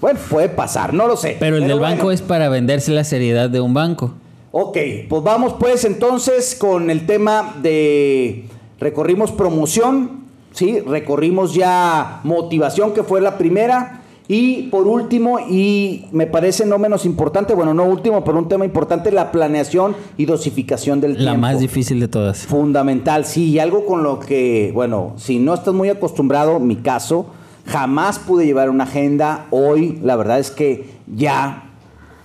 Bueno, 0.00 0.18
puede 0.28 0.48
pasar, 0.48 0.92
no 0.92 1.06
lo 1.06 1.16
sé. 1.16 1.36
Pero 1.38 1.56
el 1.56 1.66
del 1.66 1.78
bueno. 1.78 1.96
banco 1.96 2.10
es 2.10 2.22
para 2.22 2.48
venderse 2.48 2.92
la 2.92 3.04
seriedad 3.04 3.48
de 3.48 3.60
un 3.60 3.74
banco. 3.74 4.12
Ok, 4.52 4.78
pues 5.08 5.22
vamos 5.22 5.54
pues 5.58 5.84
entonces 5.84 6.54
con 6.54 6.90
el 6.90 7.04
tema 7.06 7.56
de 7.62 8.44
recorrimos 8.80 9.32
promoción, 9.32 10.24
sí, 10.52 10.80
recorrimos 10.80 11.54
ya 11.54 12.20
motivación 12.24 12.92
que 12.94 13.02
fue 13.02 13.20
la 13.20 13.36
primera 13.36 14.02
y 14.28 14.64
por 14.64 14.86
último 14.86 15.38
y 15.38 16.06
me 16.10 16.26
parece 16.26 16.66
no 16.66 16.78
menos 16.78 17.04
importante, 17.04 17.54
bueno, 17.54 17.74
no 17.74 17.84
último, 17.84 18.24
pero 18.24 18.38
un 18.38 18.48
tema 18.48 18.64
importante 18.64 19.12
la 19.12 19.30
planeación 19.30 19.94
y 20.16 20.24
dosificación 20.24 21.00
del 21.00 21.12
La 21.12 21.18
tiempo. 21.32 21.38
más 21.38 21.60
difícil 21.60 22.00
de 22.00 22.08
todas. 22.08 22.46
Fundamental, 22.46 23.24
sí, 23.24 23.50
y 23.50 23.58
algo 23.58 23.84
con 23.86 24.02
lo 24.02 24.18
que, 24.18 24.70
bueno, 24.74 25.12
si 25.16 25.38
no 25.38 25.54
estás 25.54 25.74
muy 25.74 25.90
acostumbrado, 25.90 26.58
mi 26.60 26.76
caso, 26.76 27.26
jamás 27.66 28.18
pude 28.18 28.46
llevar 28.46 28.70
una 28.70 28.84
agenda. 28.84 29.46
Hoy, 29.50 29.98
la 30.02 30.16
verdad 30.16 30.38
es 30.38 30.50
que 30.50 30.90
ya 31.06 31.65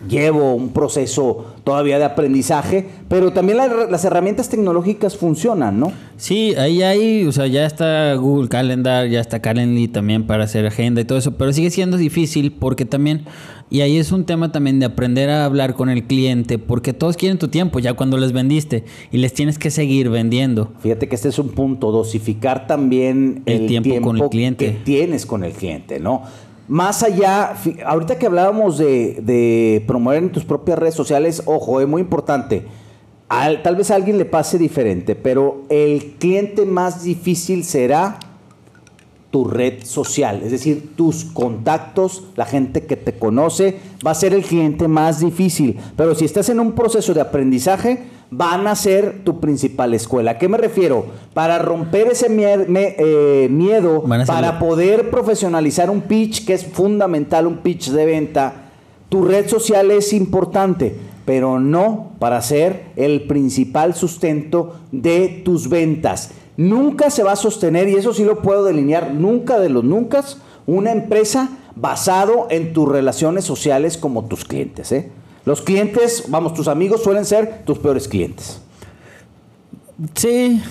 llevo 0.09 0.55
un 0.55 0.69
proceso 0.69 1.45
todavía 1.63 1.97
de 1.99 2.05
aprendizaje, 2.05 2.87
pero 3.07 3.31
también 3.33 3.57
la- 3.57 3.67
las 3.89 4.03
herramientas 4.05 4.49
tecnológicas 4.49 5.15
funcionan, 5.17 5.79
¿no? 5.79 5.91
Sí, 6.17 6.55
ahí 6.55 6.81
hay, 6.81 7.25
o 7.25 7.31
sea, 7.31 7.47
ya 7.47 7.65
está 7.65 8.13
Google 8.15 8.49
Calendar, 8.49 9.07
ya 9.07 9.19
está 9.19 9.39
Calendly 9.41 9.87
también 9.87 10.25
para 10.25 10.43
hacer 10.45 10.65
agenda 10.65 11.01
y 11.01 11.05
todo 11.05 11.17
eso, 11.17 11.37
pero 11.37 11.53
sigue 11.53 11.69
siendo 11.69 11.97
difícil 11.97 12.51
porque 12.51 12.85
también, 12.85 13.25
y 13.69 13.81
ahí 13.81 13.97
es 13.97 14.11
un 14.11 14.25
tema 14.25 14.51
también 14.51 14.79
de 14.79 14.85
aprender 14.87 15.29
a 15.29 15.45
hablar 15.45 15.75
con 15.75 15.89
el 15.89 16.03
cliente, 16.03 16.57
porque 16.59 16.93
todos 16.93 17.15
quieren 17.17 17.37
tu 17.37 17.47
tiempo 17.47 17.79
ya 17.79 17.93
cuando 17.93 18.17
les 18.17 18.31
vendiste 18.33 18.83
y 19.11 19.17
les 19.17 19.33
tienes 19.33 19.57
que 19.59 19.69
seguir 19.71 20.09
vendiendo. 20.09 20.71
Fíjate 20.81 21.07
que 21.07 21.15
este 21.15 21.29
es 21.29 21.39
un 21.39 21.49
punto, 21.49 21.91
dosificar 21.91 22.67
también 22.67 23.43
El 23.45 23.61
el, 23.61 23.67
tiempo 23.67 23.89
tiempo, 23.89 24.07
con 24.09 24.17
el 24.17 24.29
cliente. 24.29 24.65
que 24.65 24.71
tienes 24.83 25.25
con 25.25 25.43
el 25.43 25.53
cliente, 25.53 25.99
¿no? 25.99 26.23
Más 26.67 27.03
allá, 27.03 27.53
ahorita 27.85 28.17
que 28.17 28.25
hablábamos 28.27 28.77
de, 28.77 29.83
promover 29.87 30.23
en 30.23 30.31
tus 30.31 30.45
propias 30.45 30.79
redes 30.79 30.95
sociales, 30.95 31.43
ojo, 31.45 31.81
es 31.81 31.87
muy 31.87 32.01
importante. 32.01 32.65
Al- 33.27 33.61
tal 33.61 33.75
vez 33.75 33.91
a 33.91 33.95
alguien 33.95 34.17
le 34.17 34.25
pase 34.25 34.57
diferente, 34.57 35.15
pero 35.15 35.63
el 35.69 36.15
cliente 36.19 36.65
más 36.65 37.03
difícil 37.03 37.63
será 37.63 38.19
tu 39.31 39.45
red 39.45 39.83
social, 39.85 40.41
es 40.43 40.51
decir, 40.51 40.93
tus 40.97 41.23
contactos, 41.23 42.25
la 42.35 42.45
gente 42.45 42.85
que 42.85 42.97
te 42.97 43.13
conoce, 43.13 43.79
va 44.05 44.11
a 44.11 44.15
ser 44.15 44.33
el 44.33 44.43
cliente 44.43 44.89
más 44.89 45.21
difícil. 45.21 45.79
Pero 45.95 46.15
si 46.15 46.25
estás 46.25 46.49
en 46.49 46.59
un 46.59 46.73
proceso 46.73 47.13
de 47.13 47.21
aprendizaje, 47.21 48.03
van 48.33 48.65
a 48.67 48.75
ser 48.75 49.23
tu 49.25 49.39
principal 49.41 49.93
escuela. 49.93 50.31
¿A 50.31 50.37
qué 50.37 50.47
me 50.47 50.57
refiero? 50.57 51.05
Para 51.33 51.59
romper 51.59 52.07
ese 52.07 52.29
mier- 52.29 52.67
me- 52.67 52.95
eh, 52.97 53.47
miedo, 53.51 54.01
para 54.33 54.57
poder 54.59 55.09
profesionalizar 55.09 55.89
un 55.89 56.01
pitch, 56.01 56.45
que 56.45 56.53
es 56.53 56.65
fundamental, 56.65 57.45
un 57.45 57.57
pitch 57.57 57.89
de 57.89 58.05
venta, 58.05 58.53
tu 59.09 59.25
red 59.25 59.47
social 59.49 59.91
es 59.91 60.13
importante, 60.13 60.95
pero 61.25 61.59
no 61.59 62.11
para 62.19 62.41
ser 62.41 62.83
el 62.95 63.27
principal 63.27 63.93
sustento 63.95 64.77
de 64.93 65.41
tus 65.43 65.67
ventas. 65.67 66.31
Nunca 66.55 67.09
se 67.09 67.23
va 67.23 67.33
a 67.33 67.35
sostener, 67.35 67.89
y 67.89 67.95
eso 67.95 68.13
sí 68.13 68.23
lo 68.23 68.41
puedo 68.41 68.63
delinear, 68.63 69.13
nunca 69.13 69.59
de 69.59 69.67
los 69.69 69.83
nunca, 69.83 70.23
una 70.67 70.91
empresa 70.93 71.49
basado 71.75 72.47
en 72.49 72.71
tus 72.73 72.87
relaciones 72.87 73.43
sociales 73.43 73.97
como 73.97 74.25
tus 74.25 74.45
clientes. 74.45 74.91
¿eh? 74.93 75.09
Los 75.45 75.61
clientes, 75.61 76.25
vamos, 76.27 76.53
tus 76.53 76.67
amigos 76.67 77.03
suelen 77.03 77.25
ser 77.25 77.63
tus 77.65 77.79
peores 77.79 78.07
clientes. 78.07 78.61
Sí, 80.15 80.61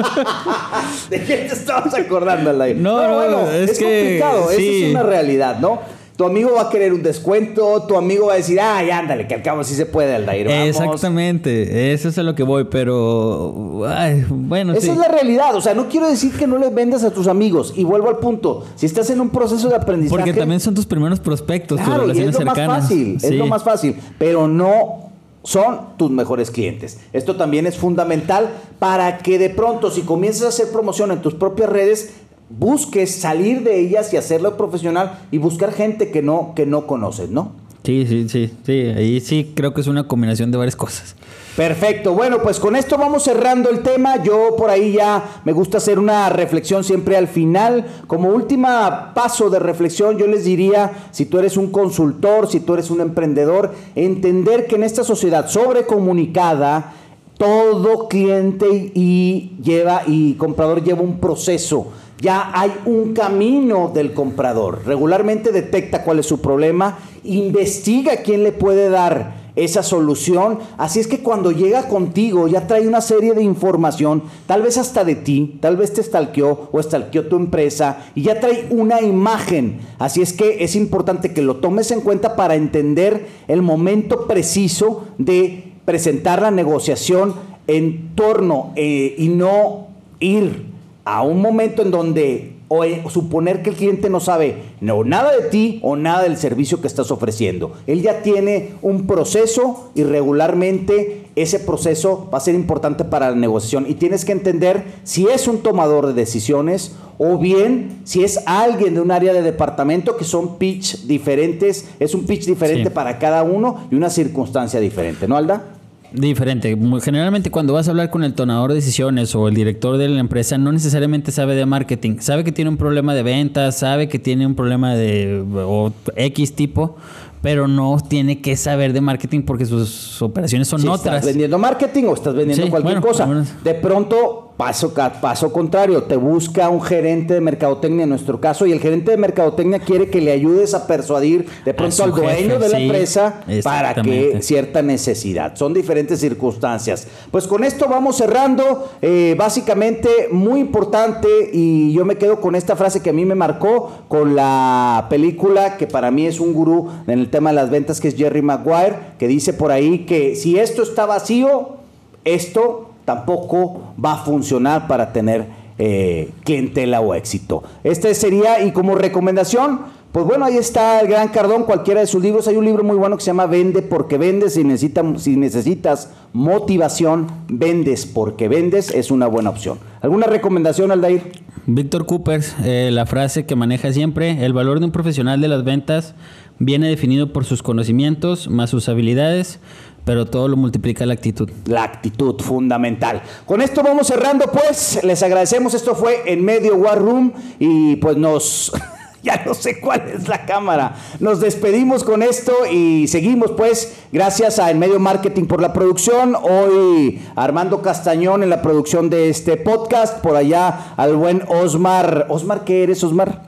¿De 1.10 1.24
qué 1.24 1.36
te 1.36 1.46
estabas 1.46 1.94
acordando, 1.94 2.50
Alain? 2.50 2.82
No, 2.82 3.02
no, 3.02 3.14
bueno, 3.14 3.50
es 3.50 3.70
es, 3.70 3.78
que 3.78 4.20
complicado, 4.20 4.48
sí. 4.50 4.54
eso 4.54 4.86
es 4.86 4.90
una 4.92 5.02
realidad, 5.02 5.58
¿no? 5.58 5.80
Tu 6.20 6.26
amigo 6.26 6.50
va 6.54 6.64
a 6.64 6.68
querer 6.68 6.92
un 6.92 7.02
descuento, 7.02 7.82
tu 7.84 7.96
amigo 7.96 8.26
va 8.26 8.34
a 8.34 8.36
decir, 8.36 8.60
ay, 8.60 8.90
ándale, 8.90 9.26
que 9.26 9.32
al 9.36 9.40
cabo 9.42 9.64
sí 9.64 9.74
se 9.74 9.86
puede, 9.86 10.14
Aldair, 10.14 10.48
vamos. 10.48 10.66
exactamente, 10.68 11.94
eso 11.94 12.10
es 12.10 12.18
a 12.18 12.22
lo 12.22 12.34
que 12.34 12.42
voy, 12.42 12.64
pero 12.64 13.84
ay, 13.88 14.26
bueno, 14.28 14.74
Esa 14.74 14.82
sí. 14.82 14.90
es 14.90 14.98
la 14.98 15.08
realidad, 15.08 15.54
o 15.56 15.62
sea, 15.62 15.72
no 15.72 15.88
quiero 15.88 16.06
decir 16.10 16.32
que 16.36 16.46
no 16.46 16.58
les 16.58 16.74
vendas 16.74 17.04
a 17.04 17.10
tus 17.10 17.26
amigos. 17.26 17.72
Y 17.74 17.84
vuelvo 17.84 18.10
al 18.10 18.18
punto, 18.18 18.66
si 18.74 18.84
estás 18.84 19.08
en 19.08 19.22
un 19.22 19.30
proceso 19.30 19.70
de 19.70 19.76
aprendizaje... 19.76 20.14
Porque 20.20 20.38
también 20.38 20.60
son 20.60 20.74
tus 20.74 20.84
primeros 20.84 21.20
prospectos, 21.20 21.78
tus 21.78 21.86
Claro, 21.86 22.02
relaciones 22.02 22.34
es 22.34 22.44
lo 22.44 22.50
cercanas. 22.50 22.68
más 22.68 22.82
fácil, 22.82 23.18
es 23.22 23.32
lo 23.32 23.46
más 23.46 23.64
fácil, 23.64 23.96
pero 24.18 24.46
no 24.46 25.10
son 25.42 25.96
tus 25.96 26.10
mejores 26.10 26.50
clientes. 26.50 26.98
Esto 27.14 27.36
también 27.36 27.66
es 27.66 27.78
fundamental 27.78 28.50
para 28.78 29.16
que 29.16 29.38
de 29.38 29.48
pronto, 29.48 29.90
si 29.90 30.02
comienzas 30.02 30.42
a 30.42 30.48
hacer 30.48 30.68
promoción 30.68 31.12
en 31.12 31.22
tus 31.22 31.32
propias 31.32 31.70
redes, 31.70 32.10
busques 32.50 33.14
salir 33.14 33.62
de 33.62 33.80
ellas 33.80 34.12
y 34.12 34.18
hacerlo 34.18 34.56
profesional 34.56 35.20
y 35.30 35.38
buscar 35.38 35.72
gente 35.72 36.10
que 36.10 36.20
no, 36.20 36.52
que 36.54 36.66
no 36.66 36.86
conoces, 36.86 37.30
¿no? 37.30 37.52
Sí, 37.82 38.04
sí, 38.06 38.28
sí, 38.28 38.52
sí, 38.66 38.72
ahí 38.72 39.20
sí 39.20 39.52
creo 39.54 39.72
que 39.72 39.80
es 39.80 39.86
una 39.86 40.06
combinación 40.06 40.50
de 40.50 40.58
varias 40.58 40.76
cosas. 40.76 41.16
Perfecto. 41.56 42.12
Bueno, 42.12 42.42
pues 42.42 42.60
con 42.60 42.76
esto 42.76 42.98
vamos 42.98 43.22
cerrando 43.22 43.70
el 43.70 43.80
tema. 43.80 44.22
Yo 44.22 44.54
por 44.56 44.68
ahí 44.68 44.92
ya 44.92 45.40
me 45.44 45.52
gusta 45.52 45.78
hacer 45.78 45.98
una 45.98 46.28
reflexión 46.28 46.84
siempre 46.84 47.16
al 47.16 47.26
final. 47.26 47.86
Como 48.06 48.28
última 48.28 49.14
paso 49.14 49.48
de 49.48 49.58
reflexión, 49.58 50.18
yo 50.18 50.26
les 50.26 50.44
diría, 50.44 50.92
si 51.10 51.24
tú 51.24 51.38
eres 51.38 51.56
un 51.56 51.70
consultor, 51.70 52.48
si 52.50 52.60
tú 52.60 52.74
eres 52.74 52.90
un 52.90 53.00
emprendedor, 53.00 53.74
entender 53.94 54.66
que 54.66 54.76
en 54.76 54.82
esta 54.82 55.02
sociedad 55.02 55.48
sobrecomunicada, 55.48 56.92
Todo 57.40 58.06
cliente 58.06 58.92
y 58.94 59.56
lleva 59.62 60.02
y 60.06 60.34
comprador 60.34 60.84
lleva 60.84 61.00
un 61.00 61.20
proceso. 61.20 61.86
Ya 62.20 62.50
hay 62.52 62.72
un 62.84 63.14
camino 63.14 63.90
del 63.94 64.12
comprador. 64.12 64.82
Regularmente 64.84 65.52
detecta 65.52 66.04
cuál 66.04 66.18
es 66.18 66.26
su 66.26 66.40
problema, 66.40 66.98
investiga 67.24 68.16
quién 68.18 68.42
le 68.44 68.52
puede 68.52 68.90
dar 68.90 69.40
esa 69.56 69.82
solución. 69.82 70.58
Así 70.76 71.00
es 71.00 71.06
que 71.06 71.20
cuando 71.20 71.50
llega 71.50 71.88
contigo 71.88 72.46
ya 72.46 72.66
trae 72.66 72.86
una 72.86 73.00
serie 73.00 73.32
de 73.32 73.42
información, 73.42 74.22
tal 74.46 74.62
vez 74.62 74.76
hasta 74.76 75.04
de 75.04 75.14
ti, 75.16 75.58
tal 75.60 75.76
vez 75.76 75.94
te 75.94 76.02
stalkeó 76.02 76.68
o 76.72 76.82
stalkeó 76.82 77.26
tu 77.26 77.36
empresa 77.36 78.04
y 78.14 78.22
ya 78.22 78.38
trae 78.38 78.66
una 78.70 79.00
imagen. 79.00 79.80
Así 79.98 80.20
es 80.20 80.34
que 80.34 80.62
es 80.62 80.76
importante 80.76 81.32
que 81.32 81.42
lo 81.42 81.56
tomes 81.56 81.90
en 81.90 82.02
cuenta 82.02 82.36
para 82.36 82.54
entender 82.54 83.26
el 83.48 83.62
momento 83.62 84.26
preciso 84.26 85.06
de 85.18 85.72
presentar 85.86 86.42
la 86.42 86.50
negociación 86.50 87.34
en 87.66 88.14
torno 88.14 88.72
eh, 88.76 89.14
y 89.16 89.28
no 89.28 89.88
ir 90.20 90.69
a 91.16 91.22
un 91.22 91.40
momento 91.40 91.82
en 91.82 91.90
donde 91.90 92.52
o 92.72 92.84
eh, 92.84 93.02
suponer 93.10 93.62
que 93.62 93.70
el 93.70 93.76
cliente 93.76 94.08
no 94.08 94.20
sabe 94.20 94.54
no, 94.80 95.02
nada 95.02 95.32
de 95.36 95.48
ti 95.48 95.80
o 95.82 95.96
nada 95.96 96.22
del 96.22 96.36
servicio 96.36 96.80
que 96.80 96.86
estás 96.86 97.10
ofreciendo. 97.10 97.72
Él 97.88 98.00
ya 98.00 98.22
tiene 98.22 98.74
un 98.80 99.08
proceso 99.08 99.90
y 99.96 100.04
regularmente 100.04 101.26
ese 101.34 101.58
proceso 101.58 102.28
va 102.32 102.38
a 102.38 102.40
ser 102.40 102.54
importante 102.54 103.04
para 103.04 103.30
la 103.30 103.36
negociación 103.36 103.86
y 103.88 103.94
tienes 103.94 104.24
que 104.24 104.30
entender 104.30 104.84
si 105.02 105.26
es 105.26 105.48
un 105.48 105.58
tomador 105.58 106.06
de 106.06 106.12
decisiones 106.12 106.94
o 107.18 107.38
bien 107.38 108.02
si 108.04 108.22
es 108.22 108.40
alguien 108.46 108.94
de 108.94 109.00
un 109.00 109.10
área 109.10 109.32
de 109.32 109.42
departamento 109.42 110.16
que 110.16 110.24
son 110.24 110.56
pitch 110.58 111.06
diferentes, 111.06 111.88
es 111.98 112.14
un 112.14 112.24
pitch 112.24 112.46
diferente 112.46 112.90
Sí. 112.90 112.94
para 112.94 113.18
cada 113.18 113.42
uno 113.42 113.88
y 113.90 113.96
una 113.96 114.10
circunstancia 114.10 114.78
diferente, 114.78 115.26
¿no, 115.26 115.36
Alda? 115.36 115.79
Diferente. 116.12 116.76
Generalmente 117.02 117.50
cuando 117.50 117.72
vas 117.72 117.86
a 117.88 117.92
hablar 117.92 118.10
con 118.10 118.24
el 118.24 118.34
tonador 118.34 118.70
de 118.70 118.76
decisiones 118.76 119.34
o 119.34 119.48
el 119.48 119.54
director 119.54 119.96
de 119.96 120.08
la 120.08 120.20
empresa, 120.20 120.58
no 120.58 120.72
necesariamente 120.72 121.30
sabe 121.32 121.54
de 121.54 121.66
marketing. 121.66 122.18
Sabe 122.20 122.44
que 122.44 122.52
tiene 122.52 122.70
un 122.70 122.76
problema 122.76 123.14
de 123.14 123.22
ventas, 123.22 123.78
sabe 123.78 124.08
que 124.08 124.18
tiene 124.18 124.46
un 124.46 124.54
problema 124.54 124.94
de 124.94 125.44
o 125.56 125.92
X 126.16 126.54
tipo, 126.54 126.96
pero 127.42 127.68
no 127.68 127.96
tiene 128.06 128.40
que 128.40 128.56
saber 128.56 128.92
de 128.92 129.00
marketing 129.00 129.42
porque 129.42 129.66
sus 129.66 130.20
operaciones 130.20 130.68
son 130.68 130.80
otras. 130.88 131.16
estás 131.16 131.26
vendiendo 131.26 131.58
marketing 131.58 132.04
o 132.04 132.14
estás 132.14 132.34
vendiendo 132.34 132.64
Sí, 132.64 132.70
cualquier 132.70 133.00
bueno, 133.00 133.06
cosa. 133.06 133.46
De 133.64 133.74
pronto, 133.74 134.49
paso, 134.60 134.92
paso 135.22 135.50
contrario, 135.54 136.02
te 136.02 136.16
busca 136.16 136.68
un 136.68 136.82
gerente 136.82 137.32
de 137.32 137.40
mercadotecnia 137.40 138.02
en 138.02 138.10
nuestro 138.10 138.42
caso 138.42 138.66
y 138.66 138.72
el 138.72 138.78
gerente 138.78 139.10
de 139.10 139.16
mercadotecnia 139.16 139.78
quiere 139.78 140.10
que 140.10 140.20
le 140.20 140.32
ayudes 140.32 140.74
a 140.74 140.86
persuadir 140.86 141.48
de 141.64 141.72
pronto 141.72 142.04
al 142.04 142.10
dueño 142.10 142.30
jefe, 142.30 142.58
de 142.58 142.68
la 142.68 142.76
sí, 142.76 142.84
empresa 142.84 143.40
para 143.64 143.94
que 143.94 144.42
cierta 144.42 144.82
necesidad. 144.82 145.56
Son 145.56 145.72
diferentes 145.72 146.20
circunstancias. 146.20 147.08
Pues 147.30 147.46
con 147.46 147.64
esto 147.64 147.88
vamos 147.88 148.18
cerrando. 148.18 148.90
Eh, 149.00 149.34
básicamente, 149.38 150.28
muy 150.30 150.60
importante, 150.60 151.28
y 151.54 151.94
yo 151.94 152.04
me 152.04 152.16
quedo 152.16 152.42
con 152.42 152.54
esta 152.54 152.76
frase 152.76 153.00
que 153.00 153.08
a 153.08 153.14
mí 153.14 153.24
me 153.24 153.34
marcó, 153.34 153.90
con 154.08 154.36
la 154.36 155.06
película 155.08 155.78
que 155.78 155.86
para 155.86 156.10
mí 156.10 156.26
es 156.26 156.38
un 156.38 156.52
gurú 156.52 156.90
en 157.06 157.18
el 157.18 157.30
tema 157.30 157.48
de 157.48 157.56
las 157.56 157.70
ventas, 157.70 157.98
que 157.98 158.08
es 158.08 158.14
Jerry 158.14 158.42
Maguire, 158.42 158.96
que 159.18 159.26
dice 159.26 159.54
por 159.54 159.72
ahí 159.72 160.00
que 160.00 160.36
si 160.36 160.58
esto 160.58 160.82
está 160.82 161.06
vacío, 161.06 161.76
esto 162.24 162.89
tampoco 163.14 163.92
va 164.02 164.12
a 164.14 164.16
funcionar 164.18 164.86
para 164.86 165.12
tener 165.12 165.46
eh, 165.78 166.30
clientela 166.44 167.00
o 167.00 167.14
éxito. 167.14 167.62
Este 167.82 168.14
sería, 168.14 168.62
y 168.64 168.70
como 168.72 168.94
recomendación, 168.94 169.80
pues 170.12 170.24
bueno, 170.26 170.44
ahí 170.44 170.56
está 170.56 171.00
el 171.00 171.06
gran 171.08 171.28
Cardón, 171.28 171.64
cualquiera 171.64 172.00
de 172.00 172.06
sus 172.06 172.22
libros. 172.22 172.46
Hay 172.48 172.56
un 172.56 172.64
libro 172.64 172.82
muy 172.84 172.96
bueno 172.96 173.16
que 173.16 173.22
se 173.22 173.28
llama 173.30 173.46
Vende 173.46 173.80
porque 173.82 174.18
vendes. 174.18 174.54
Si, 174.54 174.62
necesita- 174.64 175.18
si 175.18 175.36
necesitas 175.36 176.10
motivación, 176.32 177.26
vendes 177.48 178.06
porque 178.06 178.48
vendes 178.48 178.90
es 178.92 179.10
una 179.10 179.26
buena 179.26 179.50
opción. 179.50 179.78
¿Alguna 180.02 180.26
recomendación, 180.26 180.90
Aldair? 180.90 181.22
Víctor 181.66 182.06
Coopers, 182.06 182.56
eh, 182.64 182.90
la 182.92 183.06
frase 183.06 183.46
que 183.46 183.54
maneja 183.56 183.92
siempre, 183.92 184.44
el 184.44 184.52
valor 184.52 184.80
de 184.80 184.86
un 184.86 184.92
profesional 184.92 185.40
de 185.40 185.48
las 185.48 185.62
ventas 185.62 186.14
viene 186.58 186.88
definido 186.88 187.32
por 187.32 187.44
sus 187.44 187.62
conocimientos 187.62 188.48
más 188.50 188.70
sus 188.70 188.88
habilidades, 188.88 189.60
pero 190.04 190.26
todo 190.26 190.48
lo 190.48 190.56
multiplica 190.56 191.06
la 191.06 191.14
actitud. 191.14 191.50
La 191.66 191.84
actitud 191.84 192.40
fundamental. 192.40 193.22
Con 193.46 193.62
esto 193.62 193.82
vamos 193.82 194.06
cerrando, 194.06 194.46
pues. 194.46 195.02
Les 195.02 195.22
agradecemos. 195.22 195.74
Esto 195.74 195.94
fue 195.94 196.22
en 196.26 196.44
medio 196.44 196.76
War 196.76 196.98
Room 196.98 197.32
y 197.58 197.96
pues 197.96 198.16
nos. 198.16 198.72
Ya 199.22 199.42
no 199.44 199.52
sé 199.52 199.80
cuál 199.80 200.08
es 200.08 200.28
la 200.28 200.46
cámara. 200.46 200.96
Nos 201.18 201.40
despedimos 201.40 202.04
con 202.04 202.22
esto 202.22 202.54
y 202.72 203.06
seguimos, 203.06 203.50
pues, 203.50 203.94
gracias 204.12 204.58
a 204.58 204.70
En 204.70 204.78
Medio 204.78 204.98
Marketing 204.98 205.44
por 205.44 205.60
la 205.60 205.74
producción. 205.74 206.34
Hoy 206.40 207.20
Armando 207.36 207.82
Castañón 207.82 208.42
en 208.42 208.48
la 208.48 208.62
producción 208.62 209.10
de 209.10 209.28
este 209.28 209.58
podcast. 209.58 210.20
Por 210.20 210.36
allá 210.36 210.94
al 210.96 211.16
buen 211.16 211.42
Osmar. 211.48 212.28
¿Osmar 212.30 212.64
qué 212.64 212.82
eres, 212.84 213.04
Osmar? 213.04 213.42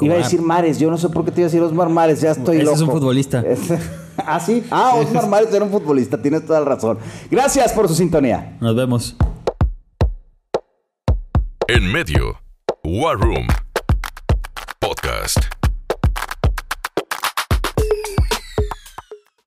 Iba 0.00 0.14
a 0.14 0.18
decir 0.18 0.40
Mares. 0.42 0.78
Yo 0.78 0.90
no 0.90 0.98
sé 0.98 1.08
por 1.08 1.24
qué 1.24 1.30
te 1.30 1.40
iba 1.40 1.46
a 1.46 1.50
decir 1.50 1.62
Osmar 1.62 1.88
Mares. 1.88 2.20
Ya 2.20 2.30
estoy 2.32 2.56
Ese 2.56 2.64
loco. 2.64 2.76
es 2.76 2.82
un 2.82 2.90
futbolista. 2.90 3.44
¿Ah, 4.18 4.38
sí? 4.40 4.64
Ah, 4.70 4.94
Osmar 4.96 5.28
Mares 5.28 5.52
era 5.52 5.64
un 5.64 5.70
futbolista. 5.70 6.20
Tienes 6.20 6.46
toda 6.46 6.60
la 6.60 6.66
razón. 6.66 6.98
Gracias 7.30 7.72
por 7.72 7.88
su 7.88 7.94
sintonía. 7.94 8.56
Nos 8.60 8.74
vemos. 8.76 9.16
En 11.68 11.90
medio. 11.90 12.38
War 12.84 13.18
Room. 13.18 13.46
Podcast. 14.78 15.38